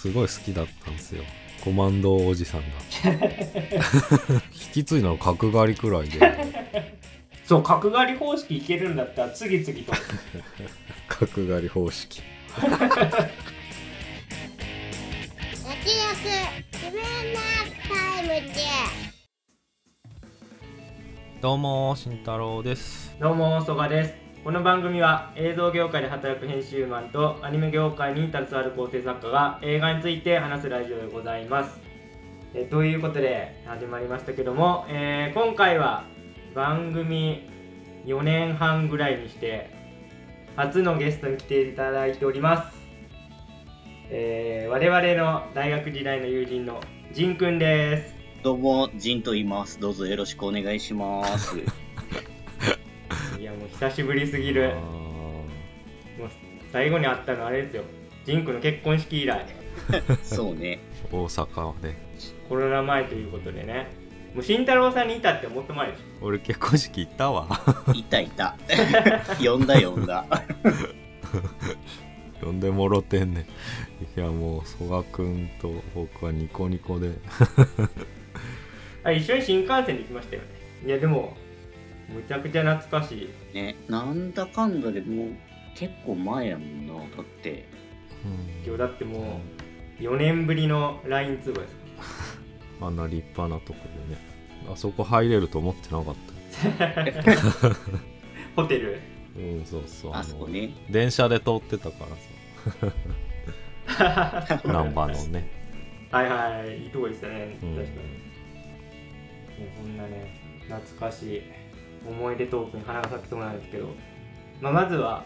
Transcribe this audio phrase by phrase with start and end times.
[0.00, 1.22] すごい好きだったんですよ。
[1.62, 2.66] コマンドおじさんが。
[4.50, 6.18] 引き継いだの角刈りくらいで。
[7.44, 9.92] そう角刈り方式いけるんだったら次々と。
[11.06, 12.22] 角刈り方式。
[12.56, 12.96] 焼き肉
[16.72, 17.02] 自分
[17.34, 17.40] な
[17.86, 18.54] タイムで。
[21.42, 23.14] どうも慎太郎です。
[23.20, 31.78] どうも曽我ですこの番組は映像業界で働く編集マンとアニメ業界に携わる構成作家が映画について話すラジオでございます
[32.54, 36.04] えということで始まりましたけども、えー今回は
[36.54, 37.50] 番組
[38.06, 39.68] 4年半ぐらいにして
[40.56, 42.78] 初のゲストに来ていただいております、
[44.08, 46.80] えー我々の大学時代の友人の
[47.12, 49.78] ジンくんですどうも、ジンと言います。
[49.78, 51.58] どうぞよろしくお願いします。
[53.50, 54.72] いやもう久しぶりすぎる。
[54.72, 55.44] あも
[56.26, 56.30] う
[56.72, 57.82] 最後に会ったのあれですよ。
[58.24, 59.44] ジンクの結婚式以来。
[60.22, 60.78] そうね。
[61.10, 61.96] ー大阪で
[62.48, 63.88] コロナ前ということでね。
[64.34, 67.48] もう慎太郎さんにいたってもっと前でし俺結婚式行ったわ。
[67.92, 68.56] いたいた。
[69.42, 70.24] 呼んだ呼んだ。
[72.40, 73.42] 呼んでもろてんねん。
[73.42, 73.46] い
[74.14, 77.08] やもう曽我くんと僕はニコニコで。
[77.08, 77.12] ょ
[79.02, 80.48] あ一緒に新幹線で行きましたよね。
[80.86, 81.36] いやでも
[82.14, 83.54] むちゃくちゃ懐かしい。
[83.54, 85.28] ね、なんだかんだでもう
[85.74, 86.94] 結構前やもんな。
[86.94, 87.68] だって、
[88.24, 88.64] うん。
[88.66, 89.40] 今日だっても
[90.00, 91.76] う4年ぶりの LINE 通話です。
[92.80, 94.20] あんな立派なとこでね。
[94.70, 97.74] あそこ入れると思ってなかった。
[98.56, 98.98] ホテル？
[99.36, 100.12] うんそうそう。
[100.14, 100.70] あそこね。
[100.90, 104.62] 電車で通ってたからさ。
[104.66, 105.48] 難波のね。
[106.10, 107.56] はいはいいいとこでしたね。
[107.62, 107.76] うん。
[107.76, 107.98] 確かに、
[109.64, 111.42] もうこんなね懐かしい
[112.06, 113.88] 思い出トークに花が咲きそうなんですけど、
[114.60, 115.24] まあ、まずは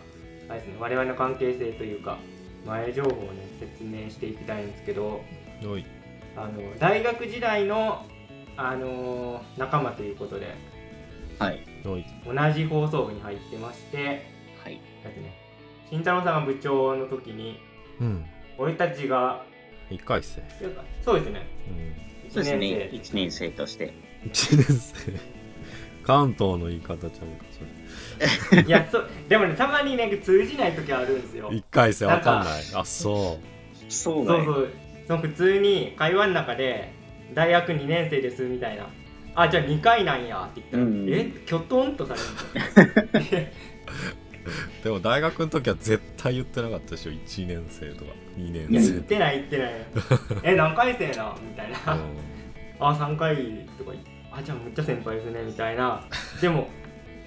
[0.48, 2.18] あれですね我々の関係性というか
[2.66, 5.22] 前情報をね説明していきたいんですけど
[6.36, 8.04] あの大学時代の、
[8.56, 10.54] あのー仲間ということで
[11.38, 11.66] はい。
[12.24, 14.26] 同じ放送部に入ってまして
[14.62, 14.80] はい。
[15.02, 15.34] だってね
[15.90, 17.60] 慎太郎さんが部長の時に
[18.00, 18.24] うん
[18.58, 19.44] 俺たちが
[19.90, 20.42] 1回生
[21.04, 22.66] そうですねうんそうですね。
[22.66, 23.92] 1 1年生として。
[24.24, 25.33] 1年生
[26.06, 27.20] 関東の言い方ちゃうか
[27.50, 31.50] そいやそでもねたまにね通じない時あるんですよ。
[31.50, 32.62] れ1回生わかんない。
[32.74, 33.38] あそ
[33.88, 34.44] そうだよ。
[34.44, 34.68] そうそう。
[35.06, 36.92] その普通に会話の中で
[37.34, 38.88] 「大学2年生です」みたいな
[39.34, 41.24] 「あじゃあ2回なんや」って言ったら「うんえ？
[41.46, 43.40] きょとんとされるの？
[43.40, 43.44] う
[44.84, 49.72] でも大学の時は絶対言ってなかったでしょ1年生とか2年いや言生ってない言ってない。
[50.42, 51.94] え何回生なみたいな。
[51.94, 52.00] うん。
[52.80, 53.36] あ3回
[53.78, 56.04] とか言ってあじゃあむっちゃ先輩ですねみたいな。
[56.40, 56.68] でも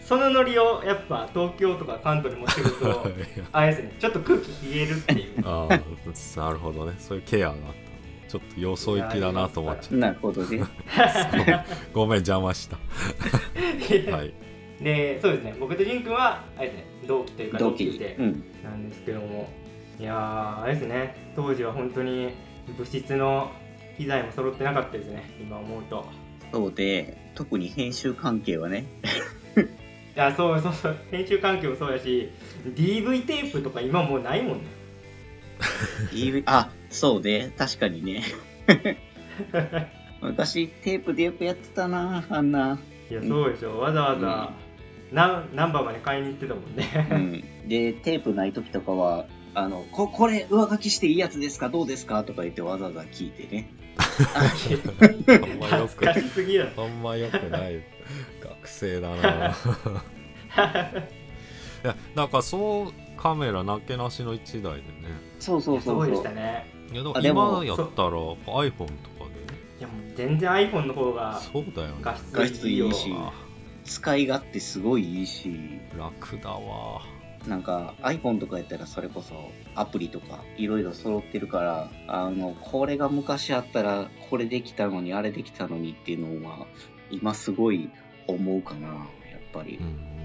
[0.01, 3.05] そのノリをやっぱ東京とか関東に持ってくると
[3.51, 5.47] あれですねちょっと空気冷えるっていう。
[5.47, 6.95] ああなるほどね。
[6.97, 7.87] そういうケアがあった。
[8.27, 10.57] ちょっとよそ行きだなと思っちゃ なるほどね。
[10.57, 10.61] っ
[11.45, 12.77] たごめん邪魔した。
[14.11, 14.33] はい。
[14.81, 15.55] でそうですね。
[15.59, 17.85] 僕とジン君はあれですね同期というか同期。
[17.85, 18.15] 同級生。
[18.19, 18.43] うん。
[18.63, 19.49] なんですけども。
[19.99, 21.15] いやーあれですね。
[21.35, 22.29] 当時は本当に
[22.77, 23.51] 物質の
[23.97, 25.23] 機材も揃ってなかったですね。
[25.41, 26.05] 今思うと
[26.51, 28.85] そうで、特に編集関係はね。
[30.15, 32.31] いやそうそうそう編集環境もそうやし
[32.65, 34.63] DV テープとか今もうないもんね
[36.11, 38.23] DV あ、そうで、確かにね。
[40.21, 42.79] 私、テープでよくやってたな、あんな。
[43.09, 44.53] いやそうでしょわざわざ、
[45.11, 47.69] なん、ナンバーまで買いに行ってたもんうねん。
[47.69, 53.69] で、テープない時とかは、あの、こ、これ上書きしていいやつですかどうですかとか言ってわざわざ聞いてね。
[53.97, 54.41] あ
[55.45, 57.81] んまよく懐かしすぎるあんまよくない。
[58.41, 59.15] 学生だな。
[61.83, 64.83] いやなんかそうカメラなけなしの1台でね。
[65.39, 66.11] そうそうそうそう。
[66.11, 66.15] で。
[66.15, 66.71] したね。
[66.91, 69.25] いやでも今やったら iPhone とか
[69.79, 71.95] いやもう全然 iPhone の方でがそうだよね。
[72.01, 72.91] 画画質いいよ。
[72.91, 73.17] 質いいし
[73.87, 77.01] 使い勝手すごいいいし、楽だわ
[77.47, 86.67] なんか iPhone とかやったらそれこそアプリとかいろいろ揃ってるから、あの、これが昔あったらこれできたのにあれできたのにっていうのは
[87.09, 87.89] 今すごい
[88.27, 88.97] 思うかな、やっ
[89.53, 89.77] ぱり。
[89.77, 89.85] うん。
[89.85, 90.17] うんうん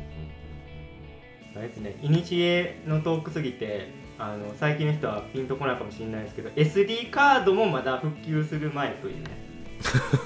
[1.55, 9.31] あれですね、イニシエのトークすぎてあの最近の人はピンとこないかもしれないですけど SD カードもまだ復旧する前というね。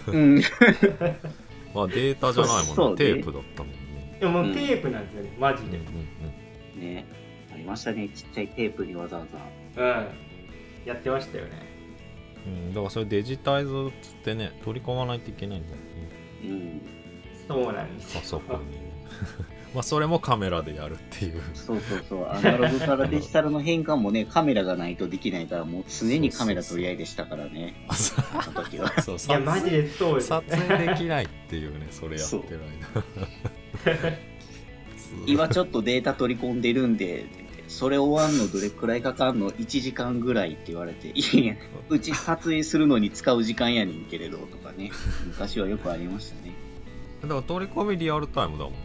[0.06, 0.14] うん。
[0.14, 0.42] う ん
[1.74, 2.96] まあデータじゃないもんね。
[2.96, 4.16] テープだったもんね。
[4.20, 4.54] でももううん。
[4.54, 5.78] テープなんですよね、マジで。
[5.78, 5.98] うんうんう
[6.42, 6.45] ん
[6.76, 7.04] ね。
[7.52, 9.26] ありましたね、ちっちゃいテープにわざわ
[9.74, 9.82] ざ。
[9.82, 10.06] うん。
[10.84, 11.50] やってましたよね。
[12.46, 15.82] うん、だからそれデジタイズっつってね取り込まないといけないんだよね。
[16.44, 16.80] うん。
[17.48, 18.20] そうなんですよ。
[18.20, 18.92] パソコンにね。
[19.74, 21.42] まあそれもカメラでやるっていう。
[21.54, 27.94] そうそうそう、アナログからデジタルの変換もね、カメラがないとできないから、もう常にカメラ取り合いでしたからね、あ
[28.46, 29.02] の時は。
[29.02, 32.60] そういやマジでそうです撮影できないっていうねそれやってる
[33.84, 34.35] 間
[35.26, 37.26] 今ちょっとデータ取り込んでるんで、
[37.68, 41.54] それ終わんのどれくらいかかんの ?1 時間ぐらいって言われて、いや、
[41.88, 44.90] うち撮影するのに使う時間やねんけれど、とかね、
[45.26, 46.54] 昔はよくありましたね。
[47.22, 48.78] だから取り込みリアルタイムだもんね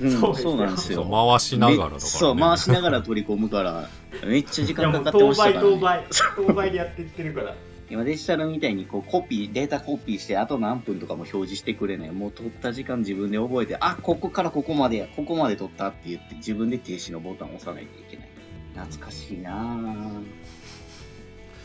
[0.00, 1.28] うん、そうそうなんですそうよ。
[1.28, 3.88] 回しながらだから、ね、そう、回しながら取り込むから、
[4.24, 5.70] めっちゃ時間かかってま当倍したから、ね。
[5.70, 6.04] 当倍
[6.46, 7.54] 当倍でやってってるから
[7.92, 12.10] 今デジタルみたいにこうコピー、データコピーして、あと何分とかも表示してくれない。
[12.10, 18.28] もう取った時間自分で覚えて、あ、ここからここまでや、ここまで取ったって言って、自分で停止のボタンを押さないといけない。
[18.74, 20.22] 懐かしいなぁ。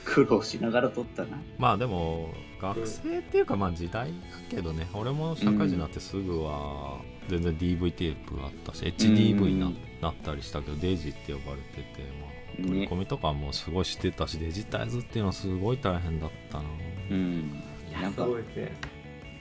[0.04, 1.42] 苦労しながら撮ったな。
[1.58, 4.16] まあでも学生っていうかまあ時代だ
[4.50, 12.27] けどね俺も社会人になってすぐは全然 DV テープあったし HDV にな,、うんなったりしたけどデジって呼ばれてて、まあ、
[12.58, 16.64] 取りね込みとかもすごいしてたし、デジタイズっていうのはすごい大変だったな。
[17.12, 17.64] うん。
[18.02, 18.28] なんか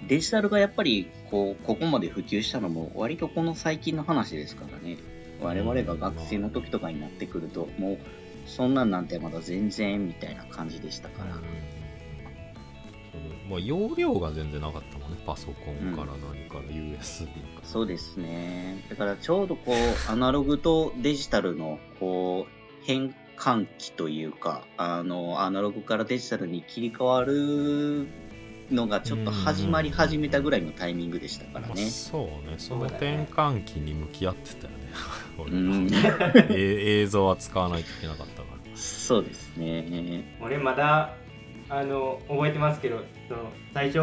[0.07, 4.97] デジタルがやっぱりこうここまで普及したのも割とこの最近の話ですからね。
[5.43, 7.99] 我々が学生の時とかになってくるともう
[8.47, 11.43] そんなんなんてまだ全然みたいな感じでしたから、その
[13.51, 15.19] まあ、容量が全然なかったもんね。
[15.27, 18.83] パソコンから何から USB から、そうですね。
[18.89, 22.56] だからちょうどこうアナログとデジタルのこう
[22.87, 28.06] 変換期というかあのアナログからデジタルに切り替わる
[28.71, 31.91] のがちょっと始まり始めたぐらいのタイミングでしたからまあね。
[31.91, 32.55] そうね。
[32.59, 34.77] その転換期に向き合ってたよね。
[35.38, 35.88] 俺らうん、
[36.50, 38.77] え映像は使わないといけなかったから。
[38.77, 40.37] そうですね。
[40.41, 41.15] 俺まだ
[41.69, 43.99] あの覚えてますけどその最初、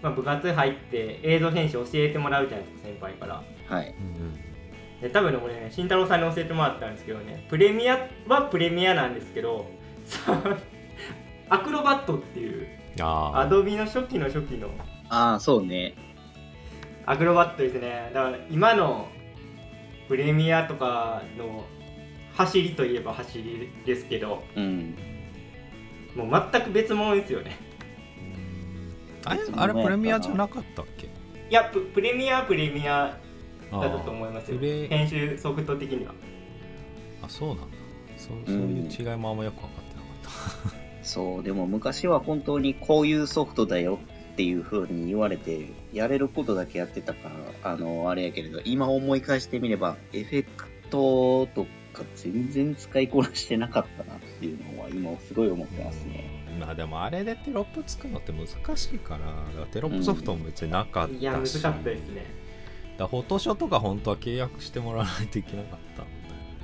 [0.00, 3.42] まあ、部活入って映像編集教えてもらうじゃないですか先輩から。
[3.68, 3.94] はい。
[5.00, 9.66] で多分ね俺ね慎太郎さんに教えてもらったんですけどねプレミアはプレミアなんですけど
[10.04, 10.40] さ
[11.50, 12.66] アクロバットっていう
[13.00, 14.68] ああアドビの初期の初期の
[15.08, 15.94] ああ、そうね。
[17.04, 18.10] アクロバットですね。
[18.12, 19.06] だから今の
[20.08, 21.64] プレミアとかの
[22.34, 24.96] 走りといえば走りですけどうん。
[26.16, 27.56] もう全く別物ですよね。
[29.24, 31.06] あれあれプレミアじゃなかったっけ？
[31.06, 31.08] い
[31.50, 33.16] やププレミアはプレミアあ
[33.70, 34.58] だったと思いますよ。
[34.60, 36.14] 編集ソフト的には。
[37.22, 37.64] あそうなんだ。
[38.16, 43.98] そうそういう違いもあんまよく分かってなかった、 そう、でも昔は本当にこういうソフトだよ
[44.32, 47.28] っていう風に言われて、やれることだけやってたか
[47.62, 56.46] ら、あの、あれやけれど、今思い返してみれば、エフェクトとか全然使いこなしてなかったなっていうのは今すごい思ってますね。
[56.52, 56.60] うん。
[56.60, 62.26] まあでもあれでテロップ作るのって難しいからだからテロップソフトも別になかったし、いや難かったですね
[62.98, 66.04] だフォトショーとか本当は契約してもらわないといけなかった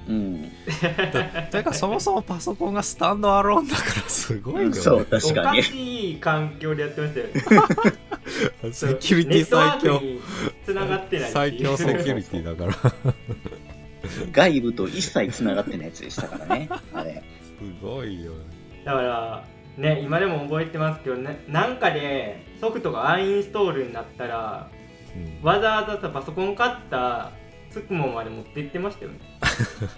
[0.08, 0.43] うん。
[0.43, 5.62] だというかそもそもパソコンがスタンドアローンだからすごいよねそう、確おかかに。
[5.62, 10.20] しい環境でやってましたよね セキュリティ最強ネットワークに
[10.67, 13.05] 繋がってない最強セキュリティだから
[14.32, 16.69] 外部と一切繋がってないやつでしたからね。
[16.93, 17.23] あれ。
[17.58, 18.38] すごいよね
[18.85, 19.44] だから
[19.76, 24.69] ね今でも覚えてますけどねなんかでソフトがアンインストールになったら
[25.17, 27.32] うんわざわざさパソコン買った
[27.70, 29.19] つくもんまで持って行ってましたよね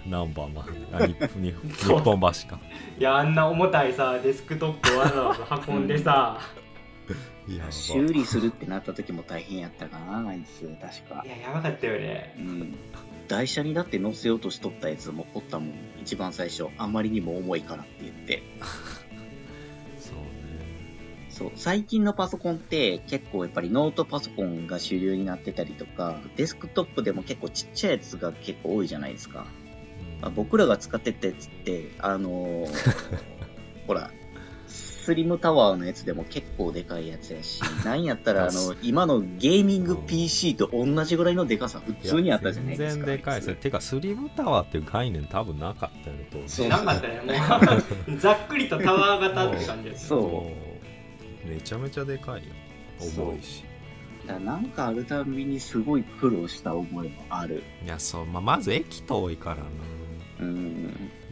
[0.07, 2.59] 何番まであ日日日そう本橋か
[2.97, 6.39] いやあんな重たいさデスクトップわざわざ運んでさ
[7.47, 11.29] い や修理するってなった時も大変やったかな、あいつ、確かい。
[11.29, 12.75] ややばかったよねうん。
[13.27, 15.73] 台車にだって乗せようとしとったやつもおったもん。
[16.01, 16.67] 一番最初。
[16.77, 18.43] あまりにも重いからって言って。
[21.35, 29.45] そう最近のパソコンって結構やっぱりノートパソコンが主流になってたりとか、デスクトップでも結構ちっちゃいやつが結構多いじゃないですか。
[30.19, 30.25] うん。
[30.25, 32.69] あ僕らが使ってたやつって、あのー
[33.85, 34.11] ほら、
[34.67, 43.05] スリムタワーのやつでも結構でかいやつやし、なんやったらあの、今のゲーミング PC と同じぐらいのでかさ普通にあったじゃないですか。
[43.05, 46.29] 全然でかいですねてかスリムタワーっていう概念多分なかったよね。
[46.31, 46.69] 当時そう。
[46.69, 47.21] なかったね。
[48.07, 50.21] もうざっくりとタワー型って感じですそう。
[50.21, 50.64] そう
[51.47, 52.53] めちゃめちゃでかいよ
[52.99, 53.63] 重いし
[54.25, 57.63] だからなんかあるたびにすごい苦労した覚えもある。
[57.83, 59.63] いやそう、まあ、まず駅遠いからな
[60.39, 60.83] うん。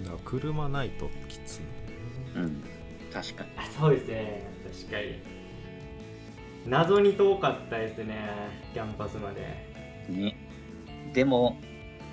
[0.04, 1.62] だから車ないときつい
[2.36, 2.64] うん。
[3.12, 3.50] 確かに。
[3.58, 5.20] あそうですね確かに
[6.68, 8.16] 謎に遠かったですね
[8.74, 9.42] キャンパスまで
[10.10, 10.36] ね。
[11.14, 11.58] でも、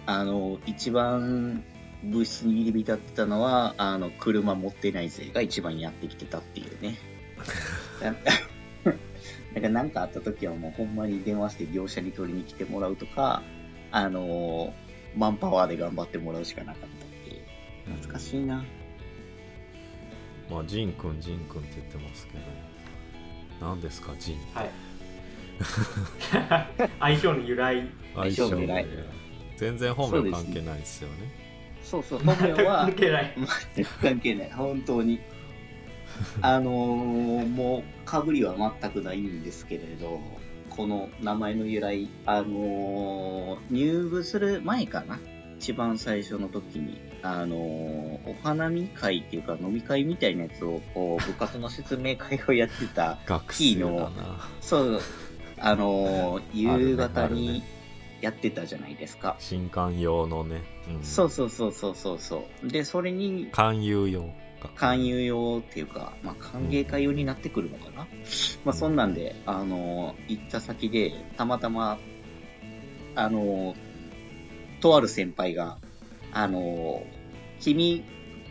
[0.06, 1.64] あの、一番
[2.02, 6.98] 物質に入り浸ってたのは、あの、車持ってない勢が一番やってきてたっていうね。
[8.02, 8.12] だ
[8.84, 13.42] だから何かあった時はもうほんまに電話して業者に取りに来てもらうとか、
[13.90, 16.88] あのーマンパワーで頑張ってもらうしかなかったっ
[17.24, 17.94] ていう。
[17.96, 18.64] 懐かしいな。
[20.50, 22.40] まあジンくんジンくんって言ってますけど。
[23.60, 24.70] 何ですかジンはい。
[27.00, 27.88] 相性の由来。
[28.14, 28.86] 相性の由来。
[29.56, 31.14] 全然本名関係ないですよね。
[31.82, 33.34] そうそう、本名は 関、係ない。
[33.74, 34.50] 全く関係ない。
[34.52, 35.20] 本当に。
[36.42, 40.20] あのーもう、かぶりは全くないんですけれど、
[40.68, 45.18] この名前の由来、あのー入部する前かな？
[45.58, 55.00] 一番最初の時に、あのーお花見会っていうか飲み会みたいなやつを、こう、部活の説明会をやってた、学生だのなそう、
[55.58, 56.42] あのー
[56.88, 57.62] 夕方に
[58.20, 59.36] やってたじゃないですか。
[59.38, 60.62] 新刊用のね、
[60.96, 62.68] うん、そうそうそうそうそうそう。
[62.68, 64.22] で、それに勧誘用。
[64.22, 64.28] か
[64.68, 68.06] 勧誘用っていうか、まあ、歓迎会用になってくるのかな、
[68.64, 71.98] まあ、そんなんで、あの、行った先で、たまたま、
[73.14, 73.74] あの、
[74.80, 75.78] とある先輩が、
[76.32, 77.04] あの、
[77.60, 78.04] 君、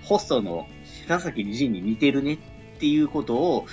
[0.03, 0.67] ホストの
[1.07, 2.37] 白崎仁に似てるねっ
[2.79, 3.65] ていうことを、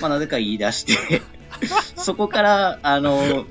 [0.00, 1.22] まあ、なぜか言い出して、
[1.96, 3.46] そこから、あの、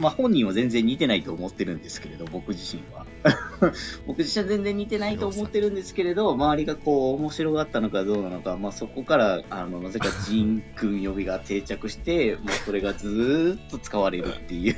[0.00, 3.06] まあ、本人は全然似てないと思ってるんですけれど、僕自身は。
[4.06, 14.76] 僕自身は全然似てないと思ってるんですけれど、周りがこう面白がったのかどうなのか、まあ、そこから、あの、なぜかジン君呼びが定着して、もうそれがずーっと使われるっていう。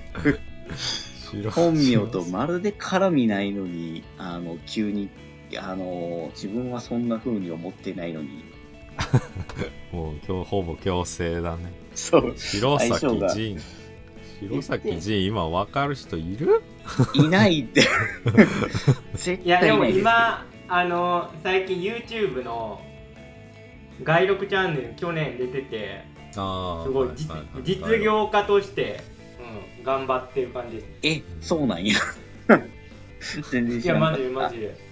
[1.30, 5.10] 白本名とまるで絡みないのに、あの、急に、
[5.58, 8.44] あの、自分はそんな風に思ってないのに、
[9.92, 13.60] もう今日ほぼ強制だねそう、白相性が崎仁
[14.40, 16.62] 白崎仁今分かる人いる？
[17.14, 17.82] いないって。
[19.14, 19.84] 絶 いやでも。
[19.84, 22.80] 今あの最近 YouTube の
[24.02, 27.08] 外録チャンネル去年出ててすごい
[27.62, 29.00] 実,、業家として、
[29.78, 31.96] うん、頑張ってる感じですえ、そうなんや。
[33.50, 34.54] 全然いやマ知らなかった。
[34.54, 34.88] ジでマジで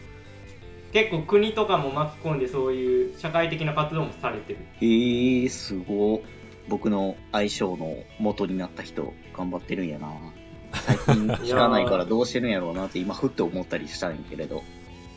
[0.93, 6.36] 結構国とかも巻き込んでそういう社会的な活動もされてるえー、すごい。
[6.69, 10.13] 僕の相性の元になった人、頑張ってるんやな。
[10.73, 14.63] 最近知らないからどうしてるんやろうなって今ふって思ったりしたんやけれど。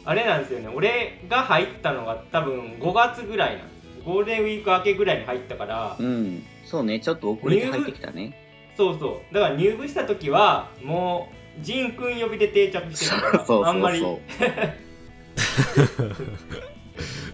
[0.05, 6.43] あれなんですよね俺が入ったのが多分5月ぐらいなんですゴールデンウィーク明けぐらいに入ったから、うん。
[6.65, 8.33] そうね、ちょっと遅れて入ってきたね。
[8.77, 11.29] そうそうだから入部した時はも
[11.59, 13.65] うジン君呼びで定着してたから そうそうそう。
[13.65, 13.99] あんまり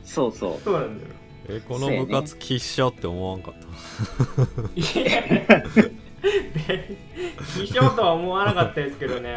[0.04, 0.60] そうそう。
[0.64, 1.12] そうなんだよ
[1.48, 3.65] えこの部活きっしょって思わんかった？
[4.76, 5.22] いや
[6.54, 6.98] で
[7.54, 9.36] 希少とは思わなかったですけどね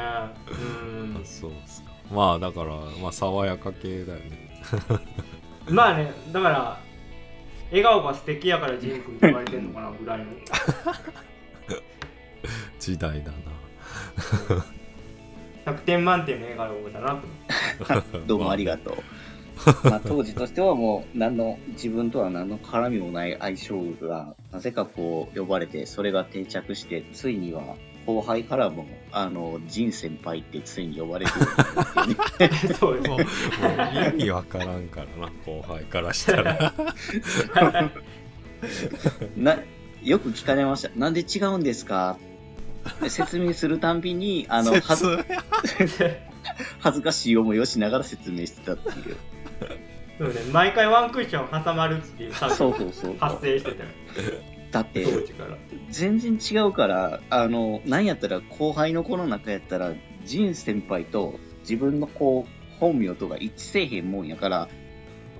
[0.51, 4.49] うんそうっすかまあだからまあ爽やか系だよね
[5.69, 6.81] まあねだから
[7.71, 10.25] 笑顔が素敵やからジン君言われてんのかなぐらいの
[12.79, 13.37] 時代だな
[15.73, 17.27] 100点満点の笑顔だなと
[17.95, 18.95] 思ってどうもありがとう。
[19.85, 27.63] まあ、当時としてはもう、何の、自分とは何の絡みもない相性が、なぜかこう、呼ばれて、それが定着して、ついには、
[28.07, 31.37] 後輩からも、あの、仁先輩ってついに呼ばれるよ
[32.05, 32.57] うになってね。
[32.79, 33.21] そうもうもう
[34.15, 36.73] 意味わからんからな後輩からしたら
[39.37, 39.59] な、
[40.03, 40.91] よく聞かれました。
[40.97, 42.19] なんで違うんですか
[43.01, 45.25] で説明するたんびに、あの、はず、
[46.81, 49.17] 恥ずかしい思いをしながら説明してたっていう。
[50.19, 53.17] そうね毎回ワンクッション挟まるっていう作そう業そうそう。
[53.19, 53.89] 発生してたよ
[54.71, 55.57] だって、当時から
[55.91, 64.69] 全然違うから、あの、なんやったら後輩の子の中やったら、仁先輩と自分のこう、本名とか一致せえへんもんやから、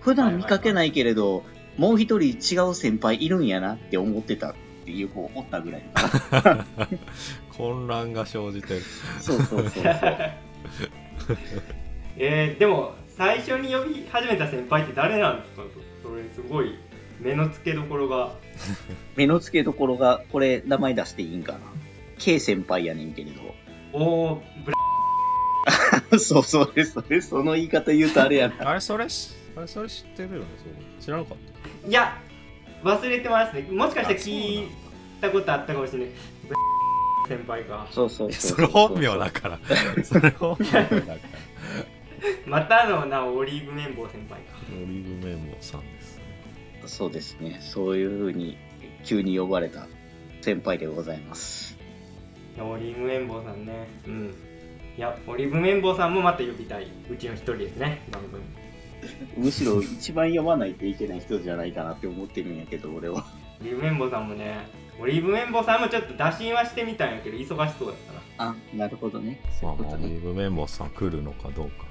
[0.01, 1.45] 普段見かけないけれど、
[1.77, 5.83] もう一人違う先輩いるんやなって思ってたっていう子おったぐらい。
[7.57, 8.83] 混乱が生じてる
[9.21, 9.85] そうそうそうそう。
[12.17, 15.63] えー、でも最初に呼び始めた先輩って誰なんですか？
[16.03, 16.79] それすごい
[17.21, 18.33] 目の付けどころが。
[19.17, 21.59] 目の付けどころが、これ名前出していいんかな
[22.19, 23.31] ？K 先輩やねんけれ
[23.93, 24.77] おおブラ。
[26.13, 26.19] ど。
[26.19, 28.55] そうそうです、それ、その言い方言うとあれやな。
[28.71, 31.37] あれそれしあれそれ知ってるよねそう知らなかっ
[31.83, 31.89] た。
[31.89, 32.17] いや
[32.85, 33.63] 忘れてますね。
[33.73, 34.69] もしかしたら聞い
[35.21, 36.09] たことあったかもしれない。
[36.49, 36.61] ブラ。
[37.37, 37.89] 先輩か。
[37.91, 38.57] そうそうそう。
[38.57, 39.59] それ本名だから。
[40.05, 41.17] それ本名だから
[42.47, 46.23] またのなオリーブ綿棒先輩かオリーブ綿棒さんですね
[46.87, 47.59] そうですね。
[47.61, 48.57] そういう風に
[49.05, 49.87] 急に呼ばれた
[50.41, 51.77] 先輩でございます。
[52.57, 54.35] いやオリーブ綿棒さんねうん
[54.97, 58.43] いやオリーブ綿棒さんもまた呼びたいうちの一人ですね番組
[59.37, 63.25] むしろ一番読まないといけない人じゃないかなって思ってるんやけど、俺は。
[63.61, 64.67] オリーブ綿棒さんもね
[65.01, 67.97] オリーブ綿棒さんもちょっと打診はしてみたんやけど忙しそうだっ
[68.37, 69.41] たなあ、なるほどね。
[69.61, 70.05] そまあね。
[70.05, 71.88] オリーブ綿棒さん来るのかどうか。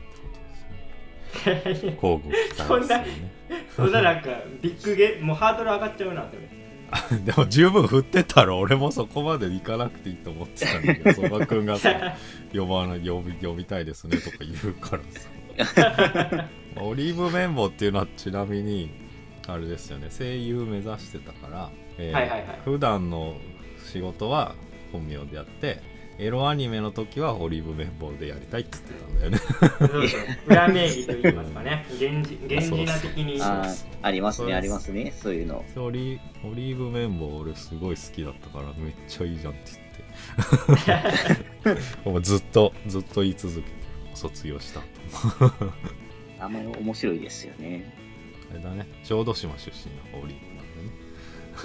[1.46, 3.38] 交互期そんな待ですよね。
[3.76, 4.30] そんななんか
[4.62, 6.48] ビッグゲもうハードル上がっちゃうなそれ
[7.26, 12.16] でも十分振ってたら俺もそこまで行かなくていいと思ってたんだけど、 そばくんがさ、
[12.54, 16.50] 呼ばな呼び呼びたいですねとか言うからさ。
[16.76, 18.92] まあオリーブ綿棒っていうのはちなみに、
[19.48, 23.36] あれですよね、声優目指してたから、えーはいはいはい普段の
[23.84, 24.56] 仕事は
[24.92, 25.82] 本名でやって、
[26.20, 29.40] エロアニメの時はオリーブ綿棒でやりたいって言って
[29.80, 30.38] たんだよね。
[30.48, 35.14] 裏名義と言いますかね源氏 源氏名的にそうあーありますね、ありますね。
[35.16, 35.64] そういうの。
[35.76, 39.62] オリオリーブ綿棒俺すごい好きだったからめっちゃいいじゃんって
[41.66, 43.68] 言って もうずっとずっと言い続けて
[44.16, 44.82] 卒業した
[46.40, 47.94] あんまり面白いですよね。
[48.50, 50.47] あれだね小豆島出身のオリーブ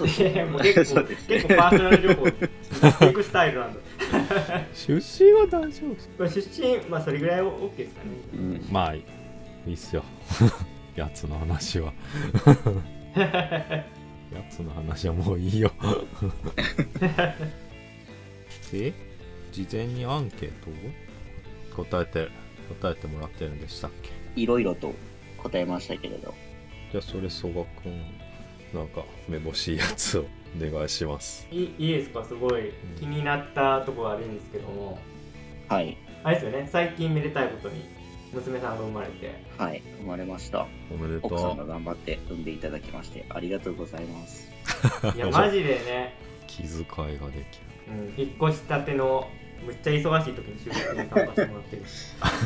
[0.01, 2.31] いやもう結構 結構パーソナル情報出
[2.91, 3.79] していくスタイルなんだ
[4.73, 8.09] 出身は大丈夫まあ出身まあそれぐらい OK ですかね。
[8.33, 8.65] うん。
[8.71, 9.03] まあい
[9.67, 10.03] いっすよ。
[10.95, 11.93] やつの話は。
[13.15, 13.85] や
[14.49, 15.71] つの話はもういいよ。
[18.71, 18.93] で
[19.51, 20.69] 事前にアンケート
[21.81, 22.27] を答えて
[22.81, 24.09] 答えてもらってるんでしたっけ？
[24.41, 24.91] いろいろと
[25.37, 26.33] 答えましたけれど。
[26.91, 28.01] じゃあそれ曽我くん
[28.73, 30.25] なんかめぼしいやつを
[30.59, 31.47] お願いします。
[31.51, 32.23] いいいですか？
[32.23, 34.99] すごい気になったところあるんですけども。
[35.67, 35.97] はい。
[36.23, 36.67] あれですよね。
[36.71, 37.85] 最近めでたいことに
[38.33, 39.33] 娘さんが生まれて。
[39.57, 39.81] はい。
[39.99, 40.67] 生まれました。
[40.91, 44.51] おめでと奥さんうが頑張って産んでいただきまして、ありがとうございます。
[45.15, 46.15] いやマジでね、
[46.47, 47.63] 気遣いができる。
[47.89, 49.27] うん、引っ越したての
[49.65, 51.83] むっちゃ忙しい時に収録に参加してもらってる。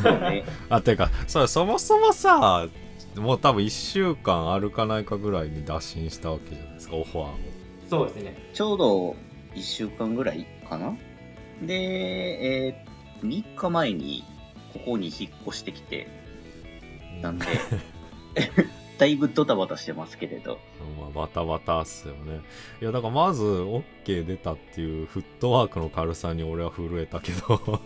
[0.04, 2.68] そ うね、あてかそれそもそもさ
[3.22, 7.30] もう多分1週間歩かないかぐらいに打診したわけじゃないですかオファーを
[7.90, 9.16] そうですねちょうど
[9.58, 10.96] 1週間ぐらいかな。
[11.62, 14.24] で、えー、3日前に
[14.74, 16.08] ここに引っ越してきて、
[17.22, 17.46] なんで、
[19.00, 20.60] だいぶドタバタしてますけれど、
[21.00, 22.42] まあ、バタバタっすよね。
[22.82, 27.82] いやだからまず OK 出たっていうフットワークの軽さに俺は震えたけど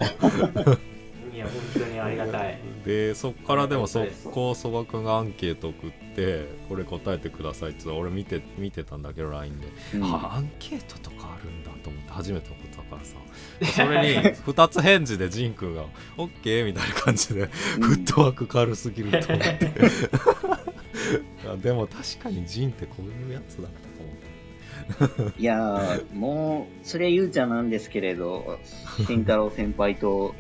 [1.33, 2.59] いや本当にありがたい。
[2.85, 10.03] でそっからでも速攻曽我君がアンケート送ってこれ答えてくださいって言ったら俺見て見てたんだけど LINE で、うん。
[10.03, 13.15] あアンケートとかあるんだと思って初めて送ったからさ。
[13.85, 15.85] それに2つ返事でジン君が
[16.17, 19.71] OK みたいな感じでフットワーク軽すぎると思って。
[21.61, 24.11] でも確かにジンってこういうやつだなと思
[25.29, 25.41] って。
[25.41, 28.59] いやー、もう、それは言うちゃなんですけれど、
[29.07, 30.35] 慎太郎先輩と、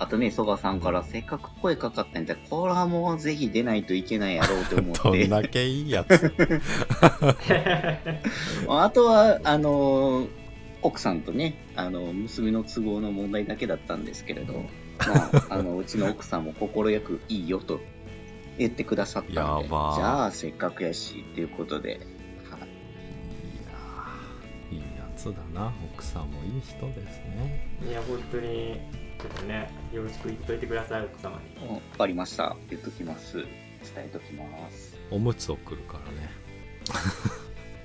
[0.00, 6.32] あとね、曽我さんからせっかく声かかったんじゃ、これはもうぜひ出ないといけないやろうと思どんって、 だけいいやつ。
[8.66, 10.28] あとは、あのー
[10.82, 17.80] 奥さんとね、あの、娘の都合の問題だけだったんですけれど、まあ、あの、 うちの奥さんも快くいいよと
[18.56, 21.98] 言ってくださったんで、やばじーゃあ、せっかくやし、ということで、はい。
[21.98, 22.02] い
[23.66, 25.70] やーいいやつだな。
[25.92, 27.68] 奥さんもいい人ですね。
[27.86, 28.80] いや本当に
[29.22, 32.56] ちょっとねよろしく言っといてください奥様にわかりました。
[32.68, 33.36] 言っときます。
[33.36, 33.46] 伝
[34.06, 34.96] えときます。
[35.10, 36.30] おむつ送るからね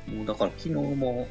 [0.17, 1.27] もうだから昨日も、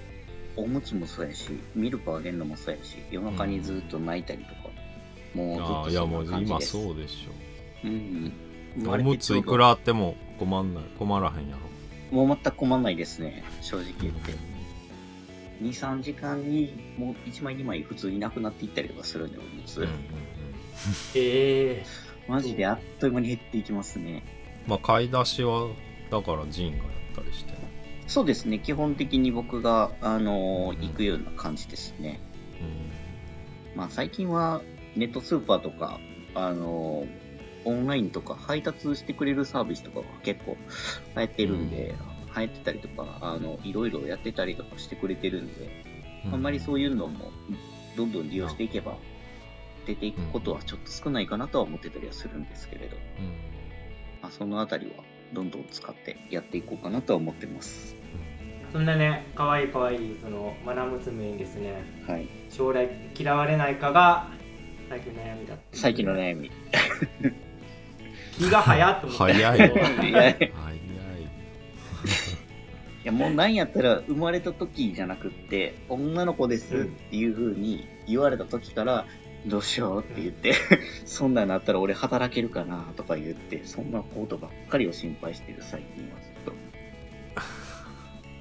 [0.56, 4.54] おむつもそうやし、ミルクあげるのもそうやし、夜中にずっと泣いたりとか、
[5.34, 6.72] もうずっあとそーいやもう今んな感じです。
[6.72, 7.28] そうでし
[7.84, 8.32] うん。
[8.86, 11.56] ょおむついくらあっても困んない困らへんや
[12.10, 14.32] ろもう全く困んないですね、正直言って。
[15.64, 19.78] 2、3時間にもう1枚2枚普通になくなっていったりとかするんで、おむつ。
[19.78, 19.98] うんうんうん。
[21.16, 21.84] ええ。
[22.28, 24.22] マジであっという間に減っていきますね。
[24.66, 25.68] まあ買い出しは
[26.10, 26.84] だからジンがやっ
[27.16, 27.54] たりして。
[28.06, 30.88] そうですね、基本的に僕が、あのーうん。
[30.88, 32.20] 行くような感じですね。
[33.74, 34.62] うまあ最近は
[34.94, 35.98] ネットスーパーとか、
[36.34, 37.24] あのー
[37.66, 40.56] オンラインとか配達してくれるサービスとかが結構
[41.16, 45.70] 流行ってるんで、流行ってたりとか、あの、いろいろやってたりとかしてくれてるんで、
[46.28, 46.34] ん。
[46.34, 47.30] あんまりそういうのも
[47.96, 48.96] どんどん利用していけば、
[49.86, 53.26] 出ていくことはちょっと少ないかなとは思ってたりはするんですけれど、うん。
[54.22, 57.96] まあ、そのあたりはどんどん使ってやっていこうかなとは思ってます。
[58.72, 62.28] そんなね可愛い可愛いそのマナ娘にですねはい。
[62.50, 64.28] 将来嫌われないかが
[64.88, 65.82] 最近の悩みだっていう。
[65.82, 66.50] 最近の悩み。
[68.38, 69.34] 気が早っと思って。
[69.34, 69.70] 早い
[70.73, 70.73] い
[73.04, 79.04] いやもうなんやったら生まれた時じゃなくって女の子ですっていう風に言われた時から
[79.46, 80.54] どうしようって言って、
[81.04, 86.64] そんなんなったら俺働けるかなとか言ってそんなことばっかりを心配してる最近はずっと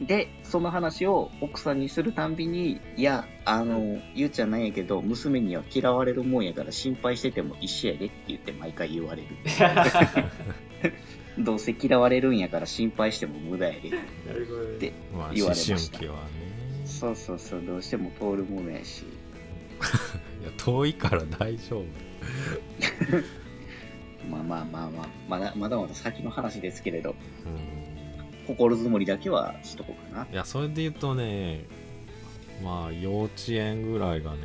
[0.06, 9.28] で、その話を奥さんにするたんびに、いや、あの、ゆうちゃんなんやけど、娘には嫌われるもんやから心配してても一緒やでって言って毎回言われる。
[11.40, 13.90] どうせ嫌われるんやから心配しても無駄やで。
[13.90, 13.98] な
[14.34, 15.98] るほどでまあ言思われました。
[15.98, 16.30] 春期はね。
[16.86, 19.04] そうそうそう、どうしても通るものやし。
[20.42, 21.86] いや遠いから大丈夫。
[24.30, 27.16] まあまあまあまあ、まだまだまだ先の話ですけれど、
[27.46, 28.46] うん。
[28.48, 30.28] 心づもりだけはしとこうかな。
[30.32, 31.66] いやそれで言うとね
[32.64, 34.40] まあ幼稚園ぐらいがね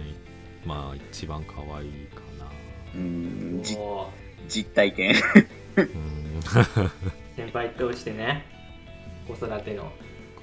[0.65, 2.47] まあ一番可愛いかな。
[2.95, 3.63] うーん、
[4.49, 5.15] 実体験。
[5.83, 6.41] うん
[7.37, 8.45] 先輩としてね
[9.27, 9.93] 子育ての。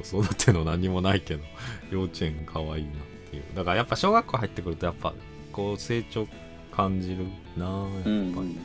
[0.01, 1.43] 子育ての何もないけど
[1.89, 2.93] 幼稚園可愛いなっ
[3.29, 3.43] ていう。
[3.55, 5.13] だからやっぱ小学校入ってくるとやっぱ
[5.51, 6.27] こう成長
[6.71, 7.25] 感じる
[7.57, 8.57] なあやっぱり、うん、うん。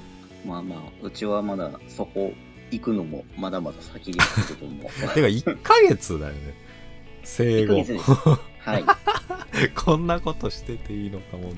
[0.44, 2.32] まあまあ、うちはまだそこ
[2.70, 4.90] 行くのもまだまだ先ですけども。
[5.14, 6.54] てか1ヶ月だよね。
[7.24, 7.74] 生後。
[7.74, 8.10] 1ヶ月です。
[8.60, 8.84] はい。
[9.74, 11.52] こんなことしてていいのかも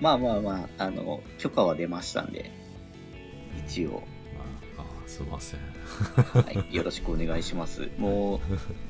[0.00, 2.50] まあまあまあ、あの、許可は出ましたんで、
[3.66, 4.02] 一応、
[4.76, 7.88] まああすいませんはい、よろしくお願いします。
[7.98, 8.40] も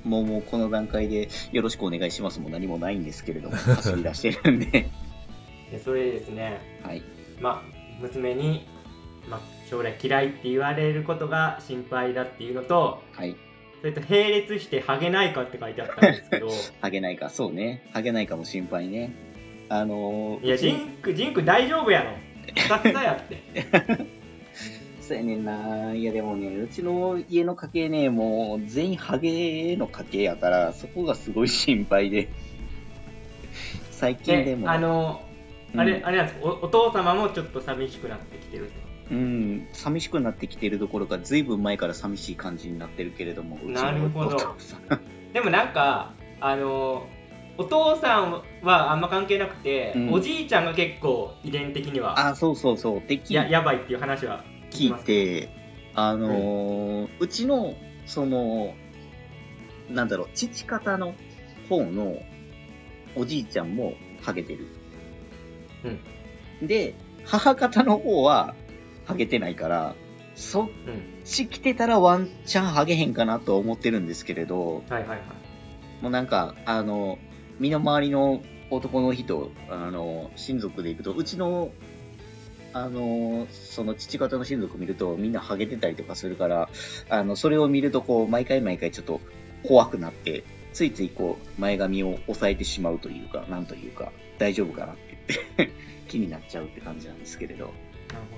[0.04, 4.90] う、もうもうこの段階でよろしくお願いしますも何もないんですけれども、走り出してるんで、
[5.70, 7.02] でそれですねはい。
[7.40, 8.66] まあ娘に、
[9.28, 13.36] まあ、将来嫌いって言われることが心配だっていうのとはい。
[13.80, 16.48] それと並列してハゲないかって書いてあったんですけど
[16.82, 17.88] ハゲないか、そうね。
[17.92, 19.12] ハゲないかも心配ね。
[19.68, 22.12] あのー、いやジンクジンク大丈夫やろ。
[22.54, 23.42] ふさふさやって。
[25.00, 25.94] そうやねんな。
[25.94, 32.28] いやでもね、うちの家の家系ね、もう全員ハゲの家系やから、そこがすごい心配で。
[33.90, 34.70] 最近でえも。
[34.70, 35.22] あの
[35.74, 35.80] うん。
[35.80, 36.46] あれ、あれなんですか？
[36.46, 38.70] おお父様もちょっと寂しくなってきてる
[39.10, 44.36] うん、寂しくなってきてるどころか、ずいぶん前から寂しい感じになってるけれども、なるほど。
[45.32, 47.06] でもなんかあの
[47.58, 50.12] お父さんはあんま関係なくて、うん。
[50.12, 53.02] おじいちゃんが結構遺伝的にはあ、そうそうそう。
[53.06, 55.50] できややばいっていう話は聞いて、
[55.94, 57.74] あのーうちの、
[58.06, 58.74] その、
[59.90, 61.14] なんだろう、父方の
[61.68, 62.16] 方の
[63.16, 64.68] おじいちゃんもハゲてる。
[66.62, 66.94] で、
[67.24, 68.54] 母方の方は
[69.04, 69.94] ハゲてないから、
[70.34, 75.18] そっうんち来てたらワンチャンハゲへんかなとは思ってるんですけれど、はいはいはい。
[76.00, 77.18] もうなんか、あの、
[77.58, 81.70] 身の回りの男の人、あの、親族で行くと、うちの、
[82.72, 86.68] あの、その父方の親族見ると、みんなハゲてたりとかするから、
[87.08, 89.20] あの、それを見ると、こう、毎回毎回ちょっと
[89.62, 95.74] 怖くなって、ついついこう、前髪を押さえてしまうというか、なんというか、大丈夫かなって言って、
[96.08, 97.74] 気になっちゃうって感じなんですけれど、なる
[98.30, 98.36] ほ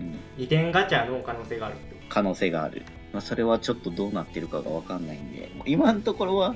[0.00, 1.76] うん、ど遺伝ガチャの可能性がある
[2.08, 2.82] 可能性がある。
[3.12, 6.54] まあ、それはちょっとどうなってるかがわかんないんで、今のところは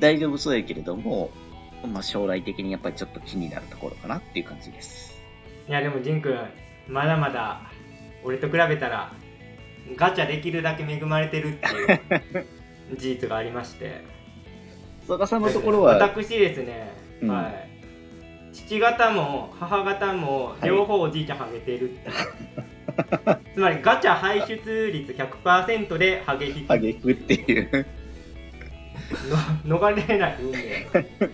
[0.00, 1.30] 大丈夫そうやけれども、
[1.86, 5.18] まあ、将来的にやっぱりちょっと気になるところかなっていう感じです。
[5.66, 6.36] といやでもジン君
[6.88, 7.62] まだまだ
[8.24, 9.12] 俺と比べたら
[9.96, 11.84] ガチャできるだけ恵まれてるってい
[12.94, 14.02] う事実がありまして。
[15.06, 17.28] 曽我さんのところは、私ですね、うん。
[17.30, 17.70] はい。
[18.52, 20.68] 父方も母方もはい。
[20.68, 22.08] 両方おじいちゃんハゲてるって。
[22.08, 22.14] いう、
[23.54, 27.86] つまりガチャ排出率100%でハゲ引きハゲくっていう。
[29.64, 30.86] の逃れない運命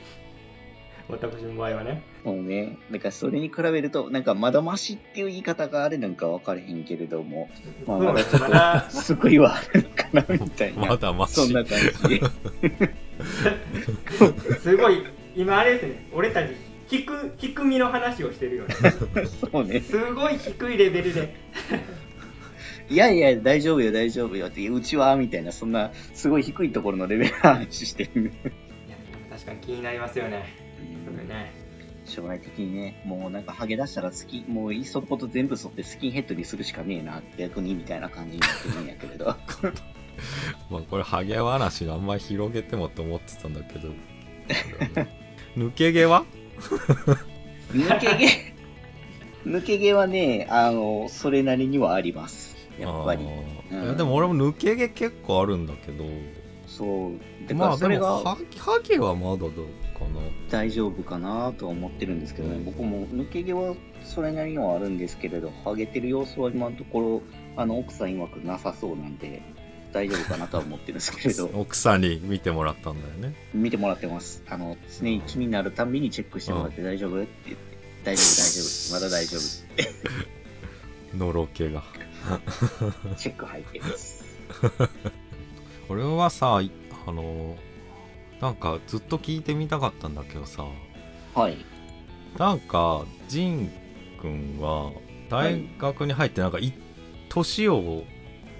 [1.08, 2.02] 私の場合はね。
[2.24, 7.48] もうね、だからそれに比べると、なんかまだましっていう言い方があれなんか分からへんけれども、
[7.86, 10.86] まあまだちょっと救いはあるのかなみたいな。
[10.88, 12.22] まだましそんな感じで。
[14.60, 15.04] すごい
[15.36, 16.08] 今あれですね。
[16.12, 16.54] 俺たち
[16.88, 17.04] 低
[17.38, 18.74] 低みの話をしてるよね。
[19.52, 19.80] そうね。
[19.80, 21.34] すごい低いレベルで。
[22.88, 28.32] いやいや、大丈夫よ、大丈夫よって、うちは、みたいな、そんな、すごい低いところのレベルの話してる。
[28.86, 28.96] いや
[29.28, 30.65] 確かに気になりますよね
[31.04, 31.52] それね。
[32.04, 39.24] 将来的にね、もうなんかハゲ出したらスキン、もういっそのこと全部剃ってスキンヘッドにするしかねえな、逆にみたいな感じになってるんやけれど。
[40.70, 43.88] まあこれハゲ話あんまり広げてもって思ってたんだけど。
[45.56, 46.24] 抜け毛は？
[47.72, 48.26] 抜け毛、
[49.50, 52.56] 抜け毛はね、あの、それなりにはあります。
[52.78, 53.24] やっぱり。
[53.72, 53.96] うん。
[53.96, 56.04] でも俺も抜け毛結構あるんだけど。
[56.68, 57.12] そう。
[57.48, 59.50] だかまあらそれがでもハハゲはまだどう？
[59.50, 59.85] かな
[60.50, 67.22] 大丈夫かなとは思ってるんですけどね、僕も抜け毛はそれなりにはあるんですけれど、ハゲてる様子は今のところ、
[67.56, 69.42] あの、奥さん曰くなさそうなんで、
[69.92, 73.34] 大丈夫かなとは思ってるんですけれど、 奥さんに見てもらったんだよね。
[73.54, 74.42] 見てもらってます。
[74.48, 81.16] あの、常に気になるたんびにチェックしてもらって大丈夫って言って、大丈夫、大丈夫、まだ大丈夫。
[81.16, 81.82] のろけが。
[83.16, 84.24] チェック入ってます。
[85.88, 86.70] これはさい
[87.06, 87.56] あの
[88.40, 90.64] なんかずっと聞いてみたかったんだけどさ
[91.34, 91.56] はい。
[92.38, 93.70] なんかジン
[94.20, 94.92] 君は
[95.30, 96.72] 大学に入ってなんかい
[97.28, 98.04] 年を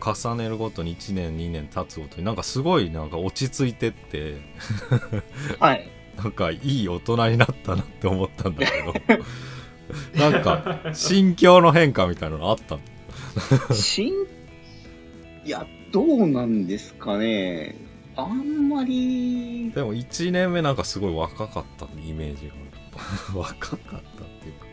[0.00, 4.40] 重ねるごとに1年2年経つごとになんかすごいなんか落ち着いてって
[5.58, 5.88] はい。
[6.16, 9.20] なんかいい大人になったなって思ったんだけど
[10.30, 12.80] なんか心境の変化みたいなのあったの？
[15.44, 17.76] いや、どうなんですかね。
[18.16, 22.56] あんまり、でも1年目なんかすごい若かったイメージがあ
[23.32, 23.38] る。
[23.38, 24.66] 若かったっていうか。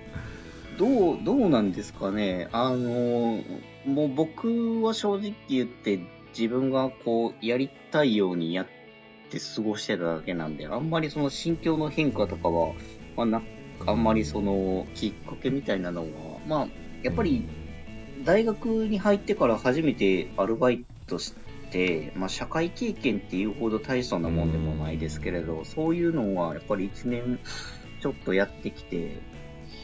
[0.77, 2.47] どう、どうなんですかね。
[2.51, 3.43] あの、
[3.85, 5.99] もう僕は正直言って
[6.37, 8.67] 自分がこう、やりたいようにやっ
[9.29, 12.73] て過ごしてただけなんで、あんまりその心境の変化とかは、
[13.15, 13.41] まあ、な、
[13.85, 16.07] あんまりその、きっかけみたいなのは、
[16.47, 16.67] まあ、
[17.03, 17.45] やっぱり、
[18.23, 21.42] 大学に入ってから初めてアルバイトして、
[22.15, 27.39] まあ、社会経験っていうほど大層なもんでもないですけれど、そういうのはやっぱり1年
[28.01, 29.21] ちょっとやってきて、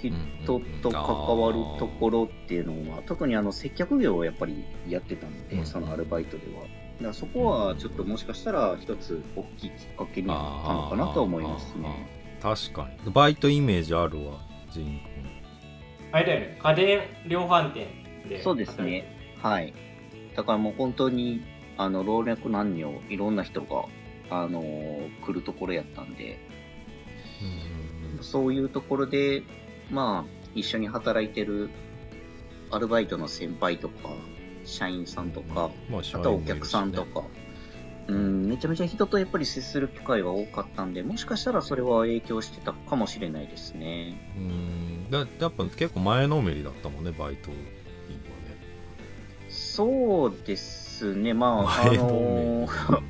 [0.02, 1.04] 人と関
[1.40, 6.64] わるところっていうのは、特にあの接客業をやっぱりやってたので、うんそのアルバイトでは。
[6.64, 12.10] だからそこはちょっともしかしたら一つ大きいきっかけになったのかなと思いますね。
[12.42, 14.38] 確かにバイトイメージあるわ
[14.72, 15.00] ジン君
[16.12, 17.88] あれだよね家電量販店
[18.28, 19.06] でそうですね。
[19.42, 19.74] はい。
[20.36, 21.42] だからもう本当に、
[21.80, 23.86] あの、老若男女、いろんな人が、
[24.30, 26.38] あのー来るところやったんで、
[28.22, 29.44] そういうところで、
[29.90, 31.70] まあ、一緒に働いてる
[32.70, 34.10] アルバイトの先輩とか、
[34.66, 37.24] 社員さんとか、まああとはお客さんとか、
[38.08, 44.34] うん、めちゃめちゃ人とやっぱり接する機会が多かったんで、もしかしたらそれは影響してたかもしれないですね。
[44.36, 45.10] うん。
[45.10, 48.58] だやっぱ結構前のめりだったもんねバイト今ね。
[49.48, 51.98] そうですね、まあ、あ前。
[52.00, 53.02] のー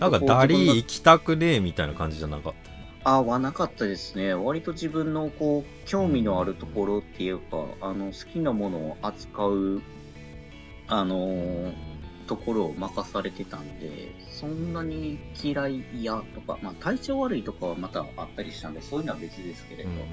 [0.00, 2.70] なんかダリー行きたくねえみたいな感じじゃなかった？
[2.70, 2.74] よ
[3.04, 4.32] あはなかったですね。
[4.32, 9.82] 割と自分のこう興味のあるところっていうか、あの好きなものを扱う
[10.86, 11.72] あのー
[12.26, 20.04] ところを任されてたんで、そんなに嫌いやとか、まあ体調悪いとかはまたあったりしたんで、そういうのは別ですけれど、うんうん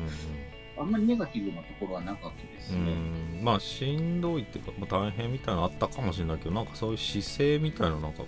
[0.81, 2.91] あんまりネガティブなところはなかったですうんね。
[2.91, 8.23] うんまあしんどいっていうか、まあ、大変みたいなのあったかもしれないけどなんかそういう姿勢みたいななんか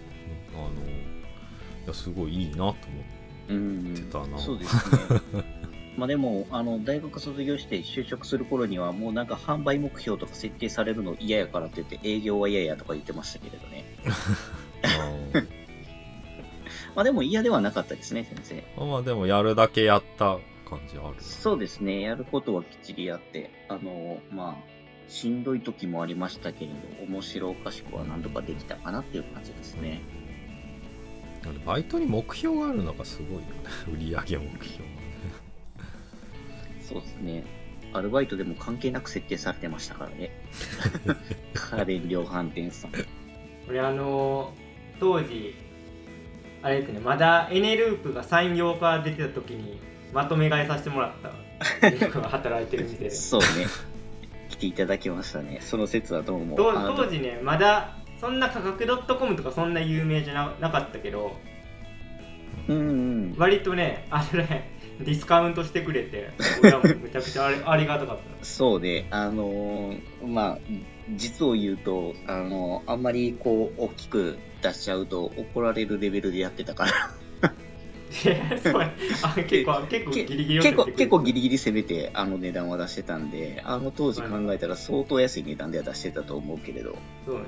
[0.54, 4.76] あのいやすごいいいなと思ってうんてたなそうです
[5.13, 5.44] ね。
[5.96, 13.86] まあでも、あの、大学卒業して就職する頃には、もうなんか販売目標とか設定されるの嫌やからって言って、営業は嫌やとか言ってましたけれどね。
[15.36, 15.48] うん
[16.96, 18.86] まあでも嫌ではなかったですね、先生。
[18.86, 20.39] まあでもやるだけやった
[20.77, 30.01] 感じあるそうですね、やることはきっちりやって、あの、まあ、しんどい時もありましたけれど、面白おかしくはなんとかできたかなっていう感じですね。
[31.65, 33.45] バイトに目標があるのがすごいよね
[33.93, 34.89] 売り上げ目標
[36.79, 37.43] そうですね。
[37.91, 40.31] アルバイトでも関係なく設定されてましたからね。
[41.53, 42.91] 家電量販店さん。
[43.67, 44.63] 俺あのー
[44.99, 45.55] 当時
[46.62, 49.79] あれですねまだエネループが産業化出てた時に
[50.13, 53.47] まとめ買いさせてもらった働いてる店でそうね。
[54.49, 55.60] 来ていただきましたね。
[55.62, 56.56] その説はどうも。
[56.56, 58.86] 当あの当時ねまだそんな価格
[59.17, 61.36] .com とかそんな有名じゃななかったけど
[62.67, 62.82] うんう
[63.34, 63.36] ん。
[63.38, 66.30] 割とねあれねディスカウントしてくれて
[66.62, 69.08] 俺はもうめちゃくちゃあり ありがたかったそうね。
[69.10, 70.58] あのーまあ、
[71.15, 76.91] 実を言うと、あのーあんまりこう、大きく出しちゃうと怒られるレベルでやってたから。
[79.23, 86.95] あ結構結構ギリギリを結構、攻めてくる結構ギリギリ攻めて、あの値段は出してたんで、あの当時考えたら相当安い値段では出してたと思うけれど。
[87.26, 87.43] そうね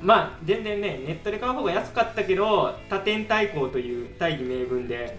[0.00, 5.16] まあ全然ねネットで買う方が安かったけど多点対抗という大義名分で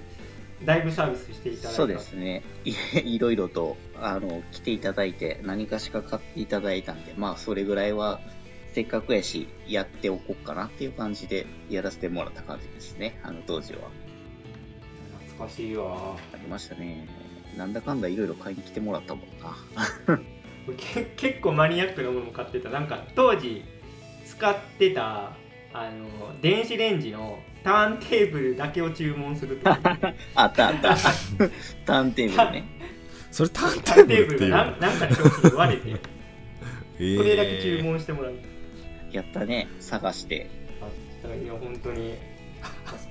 [0.65, 2.43] だいぶサービスしていただいたそうですね。
[2.63, 2.73] い
[3.15, 8.21] いろいろと、あの、来ていただいて、何かしか買っていただいたんで、まあ、それぐらいは、
[8.73, 13.19] せっかくやし、やっておこうかなっていう感じで、やらせてもらった感じですね。
[13.23, 13.80] あの当時は。
[15.34, 17.08] 懐かしいわありましたね。
[17.58, 20.17] なんだかんだいろいろ買いに来てもらったもんな。
[20.78, 23.63] け結構マニアックなものも買ってたなんか当時
[24.26, 25.34] 使ってた
[25.74, 29.69] あの電子レンジのターンテーブルだけを注文すると
[30.36, 30.96] あったあった。
[31.86, 32.63] ターンテーブルね。
[33.32, 35.89] それターンテターブルっていうテーブルがなんなんかの商品で割れて
[37.00, 38.34] えーそれだけ注文してもらう、
[39.12, 39.67] やったね。
[39.80, 40.48] 探して。
[41.26, 42.15] あいや本当に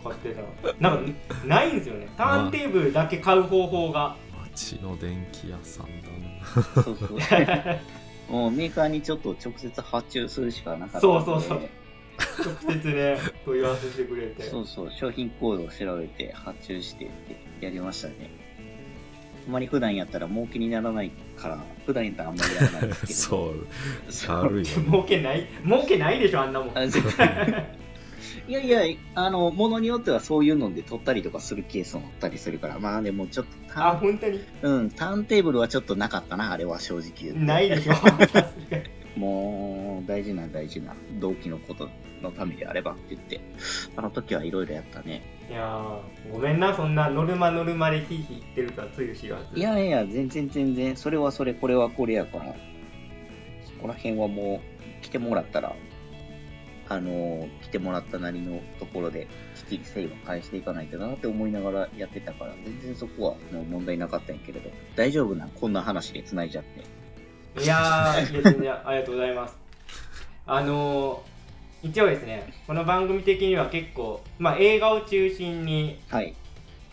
[0.02, 1.12] 助かってたなんか
[1.46, 2.08] ないんですよね。
[2.16, 4.16] ターンテーブルだけ買う方法が。
[4.52, 6.08] 町の電気屋さんだ
[6.76, 6.82] な。
[6.82, 7.18] そうそう。
[8.32, 11.00] もうメーカーにちょっと直接発注するしかなかった。
[11.00, 11.60] そうそうそう。
[12.66, 14.42] 直接ね問い合わせしてくれて。
[14.44, 18.14] そうそう、商品コードを調べて発注してってやりましたね。
[19.46, 23.18] あんまり普段やったら儲けにならないから、普段やったらあんまりやらないですけど。
[23.18, 23.66] そう。
[24.12, 24.84] そう軽いよね。
[24.86, 25.46] 儲けない？
[25.64, 26.74] 儲けないでしょあんなもん
[28.48, 34.40] いやいや、あの、ものによってはそういうので取ったりとかするケースもあったりするから、まあでもちょっとあ本当に？
[34.62, 37.32] うん、ターンテーブルはちょっとなかったな、あれは正直。
[37.32, 37.92] ないでしょ
[39.18, 41.88] もう、大事な大事な同期のこと
[42.22, 43.40] のためであればって言って、
[43.96, 45.22] あの時はいろいろやったね。
[45.50, 52.54] いやーごめんなそんなノルマノルマでヒーヒー言ってるとはつゆ知らずいやいや、全然全然、それはそれ、これはこれやから、
[53.64, 54.60] そこら辺はも
[55.00, 55.74] う、来てもらったら、
[56.92, 59.28] あの来てもらったなりのところで、
[59.68, 67.02] きっちり誠意は返していかないとなって思いながらやってたから、全然そこはもう問題なかったんやけれど、大丈夫な、こんな話で繋いじゃって。
[67.60, 69.58] いやーいや全然ありがとうございます
[70.46, 71.32] あのー
[71.82, 76.34] 一応ですねこの番組的には結構、まあ、映画を中心にはい。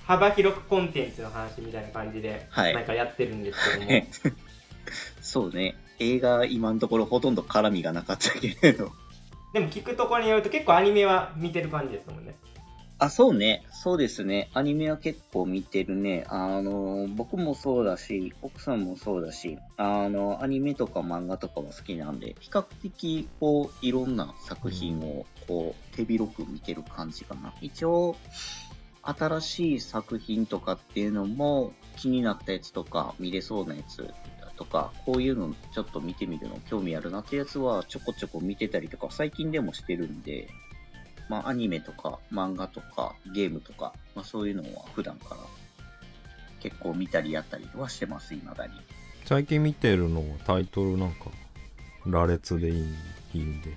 [0.04, 4.08] 幅広くコンテンツの話みたいな感じで、はいなんかやってるんですけども、
[5.22, 8.92] そうね、映画今のところほとんど絡みがなかったけれど。
[9.54, 12.36] でも聞くところによると結構アニメは見てる感じですもんね
[13.02, 13.64] あ、そうね。
[13.72, 14.50] そうですね。
[14.54, 16.26] アニメは結構見てるね。
[16.28, 27.54] あの、僕もそうだし、奥さんもそうだし、あの、アニメとか漫画とかは好きなんで、比較的、こう、いろんな作品を、こう、手広く見てる感じかな。
[27.62, 28.18] 一応、
[29.02, 34.14] 新しい作品とかっていうのも、気になったやつとか、見れそうなやつ
[34.60, 40.50] とか、こういうのちょっと見てみるの興味あるなってやつは、ちょこちょこ見てたりとか、最近でもしてるんで、
[41.30, 45.38] まあ、アニメとか漫画とかゲームとか、まあ、そういうのは普段から
[46.60, 48.74] 結構見たりやったりはしてます、未だに。
[49.24, 51.32] 最近見てるのはタイトルなんか
[52.06, 52.96] 羅列でいい
[53.36, 53.74] いいんで。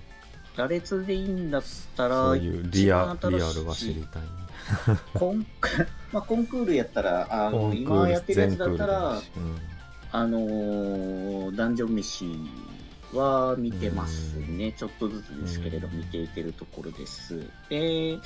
[0.57, 1.63] 羅列でいいんだっ
[1.95, 4.21] たら、そういうリアリアルが知りたい。
[4.21, 4.27] ね
[5.13, 5.45] コン
[6.11, 9.21] まあ、コンクールやったら、あの今やってるやつだったら
[10.13, 12.25] あのーダンジョン飯
[13.13, 14.71] は見てますね。
[14.71, 15.97] ちょっとずつですけれど、うん。
[15.97, 17.49] 見ていけるところです。
[17.69, 18.19] で、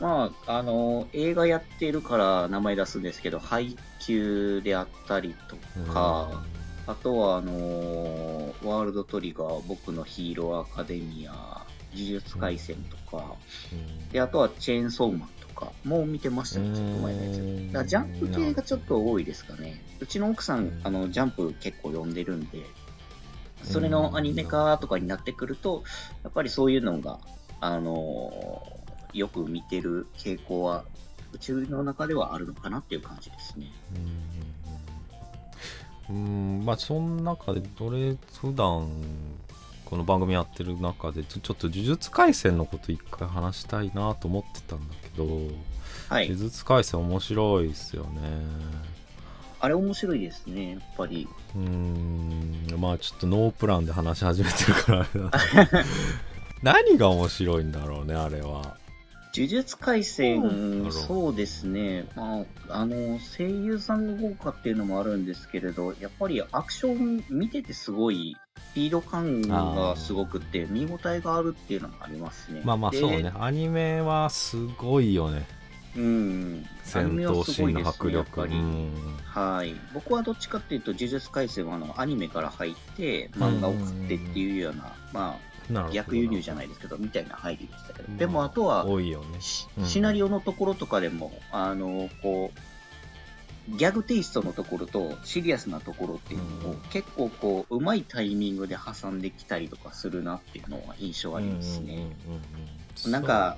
[0.00, 5.56] まあ、あのー映画やってるから名前出すんですけど、配給であったりと
[5.92, 6.42] か、
[6.86, 13.36] あとは、あのーワールドトリガー、僕のヒーローアカデミア、呪術廻戦とか、
[13.70, 14.08] うん。
[14.08, 15.28] で、あとはチェーンソーマン。
[15.28, 17.38] とかも見てましたね、ちょっと前のやつ。
[17.38, 19.82] うんだからジャンプ系がちょっと多いですかね。
[19.98, 22.62] うちの奥さん、うんあの、ジャンプ結構読んでるんで、
[23.62, 25.82] それのアニメ化とかになってくると、
[26.22, 27.18] やっぱりそういうのが、
[27.60, 28.76] あのー
[29.16, 30.84] よく見てる傾向は、
[31.32, 33.66] うちの中ではあるのかなっていう感じですね。
[36.08, 38.88] うんまあその中でどれ普段
[39.86, 45.24] この番組やってる中でちょちょっと呪術廻戦のこと一回話したいなと思ってたんだけど、
[46.08, 46.28] はい。
[46.28, 46.40] 呪。
[46.40, 48.20] 術廻戦面白いですよね。
[49.60, 51.28] あれ面白いですね、やっぱり。
[51.54, 55.00] うーんまあちょっとノープランで話し始めてるから。
[55.00, 55.84] あれだ
[56.62, 58.76] 何が面白いんだろうねあれは。
[59.34, 72.60] 呪術廻戦、うんそうですね、まあ、あの声優さんが豪華っていうのもあるんですけれど、やっぱりアクション見ててすごい、スピード感がすごくって、見応えがあるっていうのもありますね。
[72.64, 73.32] まあまあでそうね。
[73.38, 75.46] アニメはすごいよね。
[75.96, 76.66] うん。
[76.84, 78.46] 戦闘シーンの迫力。
[78.46, 78.56] ね
[79.24, 79.74] はい。
[79.94, 85.38] 僕はどっちかっていうと、呪術廻戦はあのアニメから入って、漫画を送ってっていうような、ま
[85.72, 88.18] あ、逆輸入じゃないですけど、みたいな入りでしたけど、うん。
[88.18, 89.40] でもあとは、多いよね。
[89.40, 89.86] しうん。
[89.86, 92.58] シナリオのところとかでも、あの、こう、
[93.68, 96.80] ギャグテイストのところとシリアスなところっていうのを、うん。
[96.90, 102.06] 結構こう、うまいタイミングで挟んできたりとかするなっていうのは印象ありますね。
[103.08, 103.56] なんか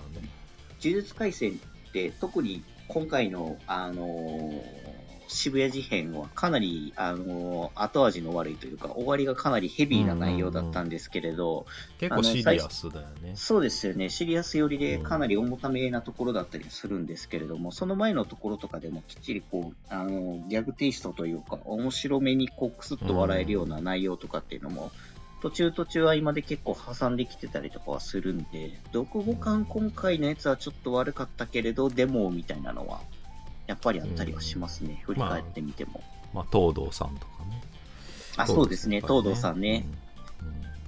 [0.82, 4.97] 呪術廻戦って特に今回の、あのー
[5.28, 11.66] 渋谷事変はかなり、あのー後味の悪いというか終わりがかなりヘビーな内容だったんですけれど、
[11.98, 13.32] 結構シリアスだよね。
[13.34, 14.08] そうですよね。
[14.08, 15.02] シリアス寄りでうん。
[15.04, 24.90] かなり重ためなところだったりするんですけれども、その前のところとかでもきっちりこう、あのーギャグテイストというか面白めにこうクスッと笑えるような内容とかっていうのも、
[25.40, 33.00] 途中途中は今で結構挟んできてたりとかはするんで、読後感今回のやつはちょっと悪かったけれど、でもみたいなのは、
[33.68, 35.00] やっぱりあったりはしますね。
[35.04, 36.02] 振り返ってみても。
[36.34, 37.62] まあ東堂さんとかね
[38.36, 39.86] あ、そうですね、東堂さんね。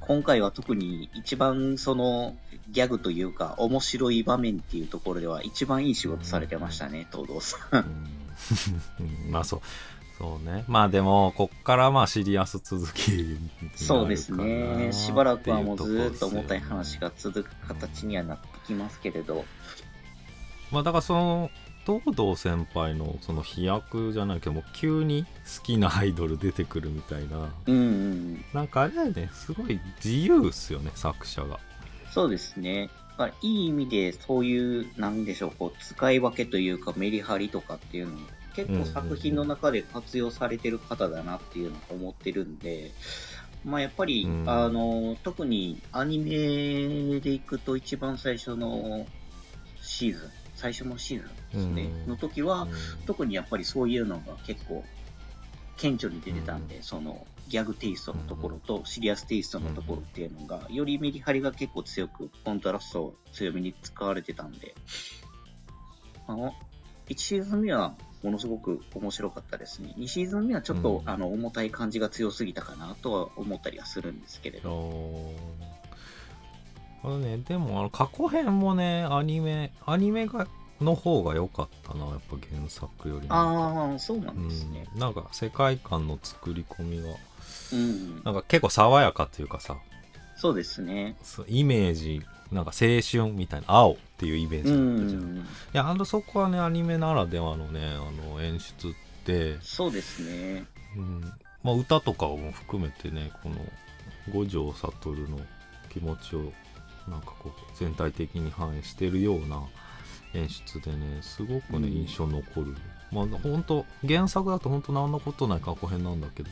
[0.00, 2.34] 今回は特に一番その
[2.70, 7.76] ギャグというか面白い場面っていうところでは一番いい仕事されてましたね、東堂さん。
[7.76, 9.60] うんうん まあそう
[10.18, 14.92] そうねまあでもこっからまあシリアス続きになるかなそうですね。
[14.92, 19.44] しばらくはもうずーっと重たい話が続く形にはなってきますけれど。
[20.70, 21.50] まあだからその
[21.98, 28.44] 東堂先輩のその飛躍じゃないけどもう急に好きなアイドル出てくるみたいなうんうん。
[28.52, 31.58] なんかあれだよねすごい自由っすよね作者が
[32.12, 32.90] そうですね。
[33.16, 38.16] まあ、いい意味でそういう、なんでしょう、こう、使い分けというかメリハリとかっていうのを
[38.56, 42.92] 結構作品の中で活用されてる方だなっていうのを思ってるんで、
[43.64, 49.06] まあやっぱり、うんあの、特にアニメでいくと一番最初の
[49.82, 52.08] シーズン、最初のシーズンですね、うん。
[52.10, 52.70] の時は、うん。
[53.06, 54.84] 特にやっぱりそういうのが結構
[55.76, 64.74] 顕著に出てたんで、うそのギャグテイストのところとシリアステイストのところっていうのが、よりメリハリが結構強く、コントラスト強めに使われてたんで、
[66.26, 66.54] あの、
[67.08, 69.94] 1シーズン目はものすごく面白かったですね。
[69.98, 71.10] 2シーズン目はちょっと、うん。
[71.10, 74.70] あの重たい感じが強すぎたかなとは思ったりはするんですけれあど。
[74.70, 75.70] ー
[77.02, 80.46] あのねでもあの過去編もねアニメアニメが
[80.84, 84.86] の方が良かったなやっぱ原作よりもああ、そうなんですね。
[84.94, 87.08] うん、なんか世界観の作り込みが
[87.72, 88.22] うん。
[88.24, 89.76] なんか結構爽やかっていうかさ
[90.36, 91.16] そうですね。
[91.48, 95.46] イメージなんか青春みたいな青っていうイメージうだったじゃん、いん。
[95.72, 98.90] やあのそこはねアニメならではのねあの演出っ
[99.24, 100.64] て、そうですね。
[100.96, 101.20] うん
[101.62, 103.56] まあ、歌とかも含めてねこの
[104.32, 105.38] 五条悟の
[105.90, 106.52] 気持ちを
[107.08, 109.62] なんかこう全体的に反映してるような
[110.34, 112.76] 演出でねすごくねうん印象残る、
[113.12, 116.48] まあ本当原作だと本当何のことない過去編なんだけど。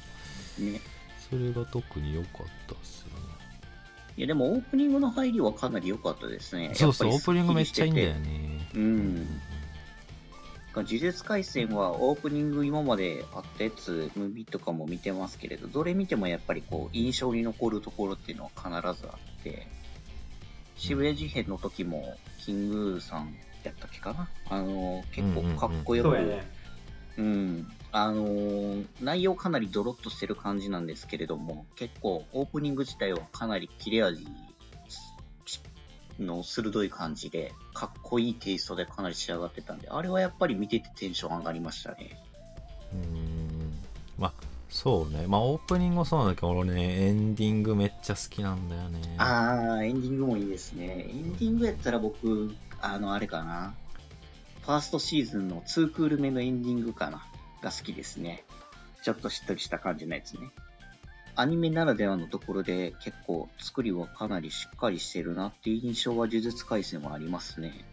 [0.58, 0.80] ね。
[1.30, 2.30] それが特に良かっ
[2.66, 3.38] たっすよね。
[4.16, 6.72] いや、でもオープニングの入りはかなり良かったですね。
[6.74, 8.38] そうそうオープニングめっちゃいいんだよすっきりして。
[8.38, 9.40] てねうん。
[10.74, 19.66] 呪術廻戦はオープニング今まであったやつ、ムービーとかも見てますけれど、どれ見てもやっぱりこう、印象に残るところっていうのは必ずあって、
[20.76, 23.34] 渋谷事変の時も、キングさん
[23.68, 24.28] やったっけかな？
[24.50, 26.50] あの、結構かっこよく、そうやね。
[27.18, 27.68] うん。
[27.90, 34.26] あのー内容かなりドロッとしてる感じなんですけれども、結構オープニング自体はかなり切れ味
[36.20, 42.20] の鋭い感じで、かっこいいテイストでかなり仕上がってたんで、あれはやっぱり見ててテンション上がりましたね。
[42.92, 43.72] うん。
[44.18, 44.32] まあ
[44.68, 45.26] そうね。
[45.26, 49.00] まあオープニングもそうなんだけど俺ねエンディングめっちゃ好きなんだよね。
[49.16, 51.06] あー、エンディングもいいですね。
[51.08, 53.74] エンディングやったら僕、あの、あれかな。
[54.62, 57.24] ファーストシーズンの2クール目のエンディングかな。
[57.62, 58.44] が好きですね。
[59.02, 60.50] ちょっとしっとりした感じのやつね。
[61.34, 67.84] アニメならではのところで結構作りはかなりしっかりしてるなっていう印象は呪術廻戦はありますね。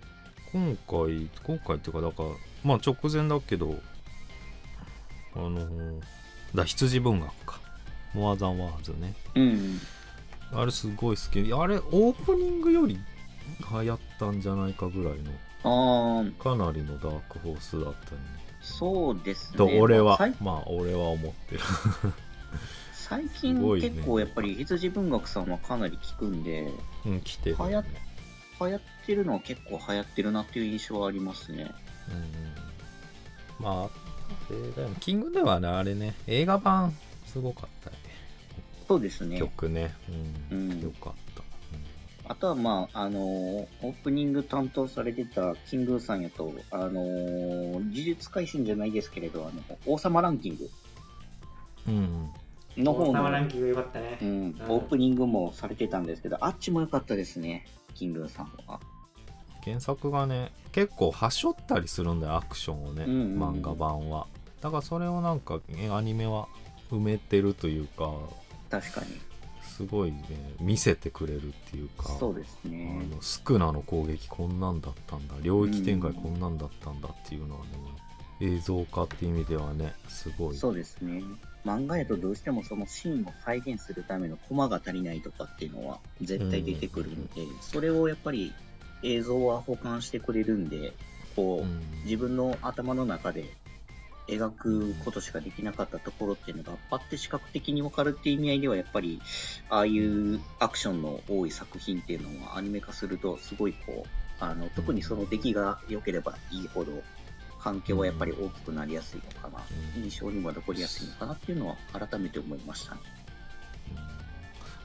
[0.51, 2.29] 今回今回っていうかだから
[2.63, 3.77] まあ直前だけど
[5.35, 5.99] あの
[6.55, 7.59] だ羊文学か
[8.13, 9.79] モアザンワーズねうん。
[10.51, 12.97] あれすごい好きあれオープニングより
[13.81, 15.31] 流行ったんじゃないかぐらいの
[15.63, 19.57] あー、かなりのダークホースだったよねそうですね。
[19.57, 20.17] と俺は？
[20.17, 21.61] さいまあ俺は思ってる。
[22.93, 26.71] 最近結構やっぱり羊文学さんはかなり聞くんで、
[27.05, 27.89] うん来てるよ流行っね
[28.59, 31.71] 流行ってるのは結構流行ってるなっていう印象はありますね。
[32.09, 32.25] うんうん。
[33.59, 33.89] まあ
[34.49, 36.95] えーでもキングではねあれね映画版
[37.27, 38.01] すごかったよね。
[38.87, 39.37] そうですね。
[39.37, 39.93] 曲ね。
[40.51, 40.81] うん、うん。
[40.81, 41.11] よか。
[41.11, 41.24] った、
[42.27, 50.69] あとはまあ、あのーオープニング担当されてたキングさんやと、あのー呪術廻戦じゃないですけれど、あの、王様ランキング。
[51.87, 52.31] うん。
[52.77, 54.17] うん、の方王様ランの、キングよかったね。
[54.21, 54.25] う。
[54.25, 58.79] ん、オープニングもされてたんですけど、あっちも良かったですね、キングさんは。
[59.65, 63.57] 原作がね結構はしょったりするんだよアクションをね、うんうんうん。
[63.57, 64.27] 漫画版は。
[64.61, 66.47] だからそれをなんかえアニメは
[66.91, 68.11] 埋めてるというか。
[68.69, 69.07] 確かに。
[69.75, 70.21] すごいね。
[70.59, 73.07] 見せてくれるっていうかそうですあね。
[73.11, 75.35] のスクナの攻撃こんなんだったんだ。
[75.41, 77.71] 領域展開こんなんだったんだっていうのはね、
[78.41, 80.55] 映像化っていう意味ではねすごい。
[80.55, 81.23] そうですね。
[81.65, 88.53] 漫画やとどうしてもそのシーンを再現するためのコマが足りないとかっていうのは絶対出てくるので、それをやっぱり
[89.03, 90.93] 映像は保管してくれるんで、
[91.35, 91.81] こう、うん。
[92.05, 93.49] 自分の頭の中で
[94.27, 99.21] 描くことしかできなかったところっていうのがパッて視覚的に分かるっていう意味合いではやっぱり
[99.69, 104.07] ああいうアクションの多い作品っていうのはアニメ化するとすごいこう
[104.39, 107.03] あの特にその出来が良ければいいほど
[107.59, 109.63] 環境はやっぱり大きくなりやすいのかな、
[109.95, 110.03] うん。
[110.03, 113.01] 印象にも残りやすいのかなっていうのは改めて思いましたね。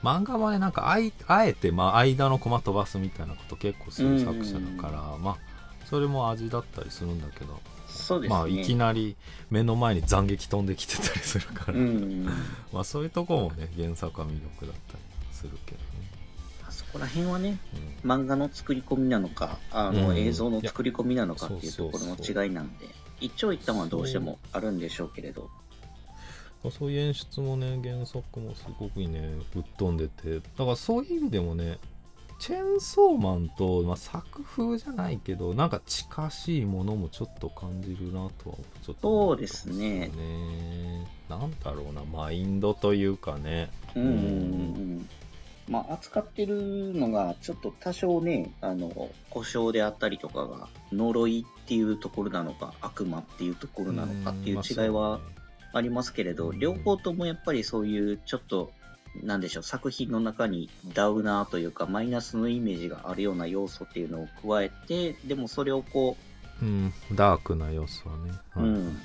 [0.03, 5.37] 漫画はねなんかあいあえてまあ間のコマ飛ばすみたいなこと結構する作者だから、まあ
[5.85, 7.61] それも味だったりするんだけど、
[7.91, 8.37] そうですね。
[8.37, 9.17] まあいきなり
[9.51, 12.25] 目の前に斬撃飛んできてたりするから、うん。
[12.73, 15.85] まあそういうとこもね原作は魅力だったりするけどね、
[16.67, 17.59] あそこら辺はね、
[18.05, 18.11] うん。
[18.11, 20.19] 漫画の作り込みなのか、あの、うん。
[20.19, 22.87] 映像の作り込みなのかっていうところの違いなんで、
[23.21, 25.51] 一長一短はどうしてもあるんでしょうけれど、
[26.71, 30.41] そういう演出もね原作もすごくねぶっ飛んでて。
[30.41, 31.79] だからそういう意味でもね
[32.41, 40.11] チェーンソーマンと、まあ、作風じゃないけどなんか近しいものもちょっと感じるなとはちょっと思ったんですよね。
[41.29, 43.71] なんだろうなマインドというかね。
[43.95, 44.03] うん。
[44.03, 45.09] うんうんうん。
[45.69, 55.21] まあ、扱ってるのが、ちょっと多少ね、あの、故障であったりとかが、呪いっていうところなのか、悪魔っていうところなのかっていう違いは
[55.73, 58.73] ありますけれど、うん両方ともやっぱりそういうちょっと、
[59.23, 66.17] なんでしょう、作品の中にダウナーというか、マイナスのイメージがあるような要素っていうのを加えて、でもそれをこ
[66.63, 68.69] うんダークな要素はね、う、はい。
[68.69, 69.01] うん、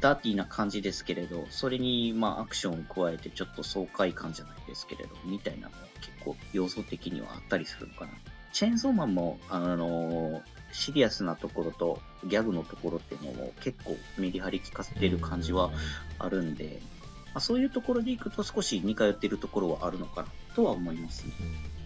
[0.00, 8.12] ダーティーな感じですけれど、それにまあアクションを加えてちょっと爽快感じゃないですけれど、みたいなのは結構要素的にはあったりするのかな。
[8.52, 15.70] チェーンソーマンも、あのシリアスなところとギャグのところっていうのも結構メリハリ効かせてる感じは
[16.18, 16.97] あるんで、ま
[17.38, 21.32] あ、そういうところでいくと少し似通ってるところはあるのかなとは思いますね。
[21.40, 21.42] う
[21.74, 21.78] ん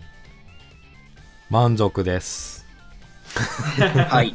[1.52, 2.64] 満足です
[4.08, 4.32] はい。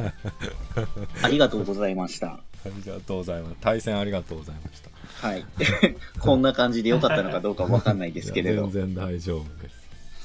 [1.24, 2.28] ありがとうございました。
[2.28, 5.44] ありがとうございます対戦ありがとうございましたはい。
[6.22, 8.70] こんな感じで良かったのかどうかわかんないですけれど。
[8.70, 9.76] 全然大丈夫です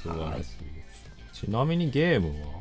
[0.02, 0.44] 素晴らしいで
[1.32, 2.60] す、ちなみにゲームは？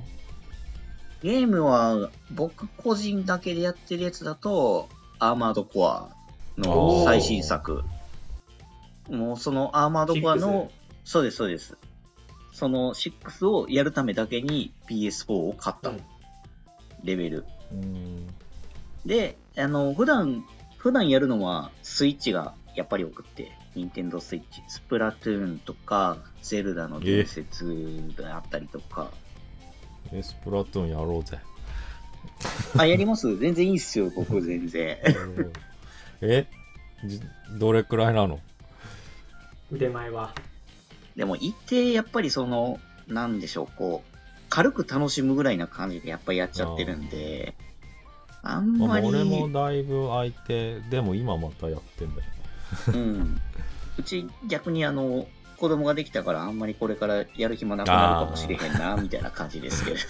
[1.21, 4.88] ゲームは僕個人だけでやってるやつだと、
[5.19, 6.09] アーマードコア
[6.57, 7.84] の最新作。
[9.10, 10.72] もうそのアーマードコアの、
[11.04, 11.78] そうです、そうです。
[12.54, 15.89] その6をやるためだけに PS4 を買った。
[15.89, 16.02] うん
[17.04, 17.45] レベル。
[17.72, 18.28] うん。
[19.08, 20.45] で、あの、普段、
[20.78, 29.10] 普段やるのはスイッチがやっぱり多くって、ニンテンドースイッチ、スプラトゥーンとか、ゼルダの伝説であったりとか、
[30.14, 31.39] エスプラトゥーンやろうぜ。
[32.78, 33.36] あ、やります？
[33.38, 34.97] 全然いいっすよ、僕全然。
[36.22, 36.45] え？
[37.04, 37.20] じ
[37.58, 38.39] どれくらいなの？
[39.72, 40.34] 腕前は
[41.15, 44.17] でも一定やっぱりその、なんでしょう、こう、
[44.49, 47.53] 軽く楽しむぐらいな感じでやっぱりやっちゃってるんで、
[48.43, 52.28] あんまり、俺もだいぶ空いてでも今またやってんだよ
[52.88, 53.39] うん。
[53.99, 60.01] うち逆にあの、子供ができたからあんまりこれからやる暇なくなるかもしれへんな、みたいな感じですけれど。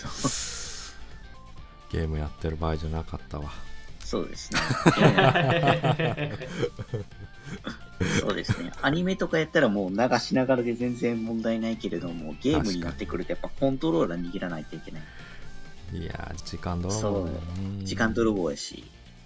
[1.92, 3.52] ゲームやってる場合じゃなかったわ
[4.00, 4.60] そうですね。
[8.04, 8.72] そうですね。
[8.82, 15.02] アニメとかやったらもう流しながらで全然問題ないけれども、ゲームになってくるとやっぱコントローラー握らないといけない。
[15.94, 18.84] いやー時間泥棒だよね時間泥棒やし、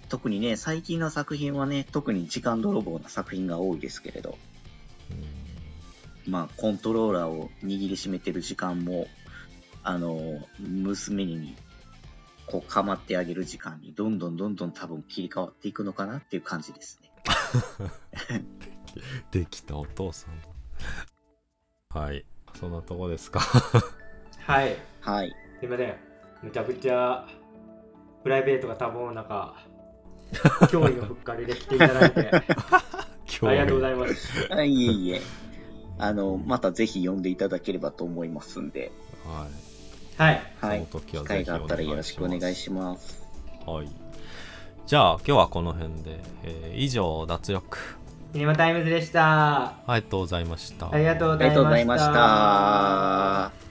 [0.08, 4.38] 特にね、最近の作品はね、特に時間泥棒な作品が多いですけれど、
[6.28, 9.06] まあ、コントローラーを握りしめてる時間も、
[9.82, 11.56] あの、娘に、
[12.46, 17.05] こう、構ってあげる時間に、どんどんどんどん多分切り替わっていくのかなっていう感じですね。
[19.30, 21.98] できたお父さん。
[21.98, 22.24] はい。
[22.58, 23.40] そんなとこですか。
[23.40, 24.76] はい。
[25.00, 25.34] はい。
[25.60, 25.94] すいません。
[26.42, 27.26] むちゃくちゃ
[28.22, 29.54] プライベートが多忙な中
[30.66, 32.30] 驚異のふっかりで来ていただいて。
[32.34, 32.42] あ
[33.40, 34.48] 今りがとうございます。
[34.50, 35.20] あいえいえ。
[35.98, 38.92] あの、またぜひ呼んでいただければと思いますんで、
[39.24, 39.46] は
[40.18, 40.22] い。
[40.22, 40.42] はい。
[40.60, 40.86] はい。
[40.90, 43.22] その時は機会があったらよろしくお願いしします。
[43.66, 43.70] ます。
[43.70, 44.05] はい
[44.86, 47.78] じゃあ今日はこの辺で、えー以上脱力。
[48.32, 49.74] シネマタイムズでした。
[49.86, 50.92] ありがとうございました。
[50.92, 53.65] ありがとうごありがとうございました。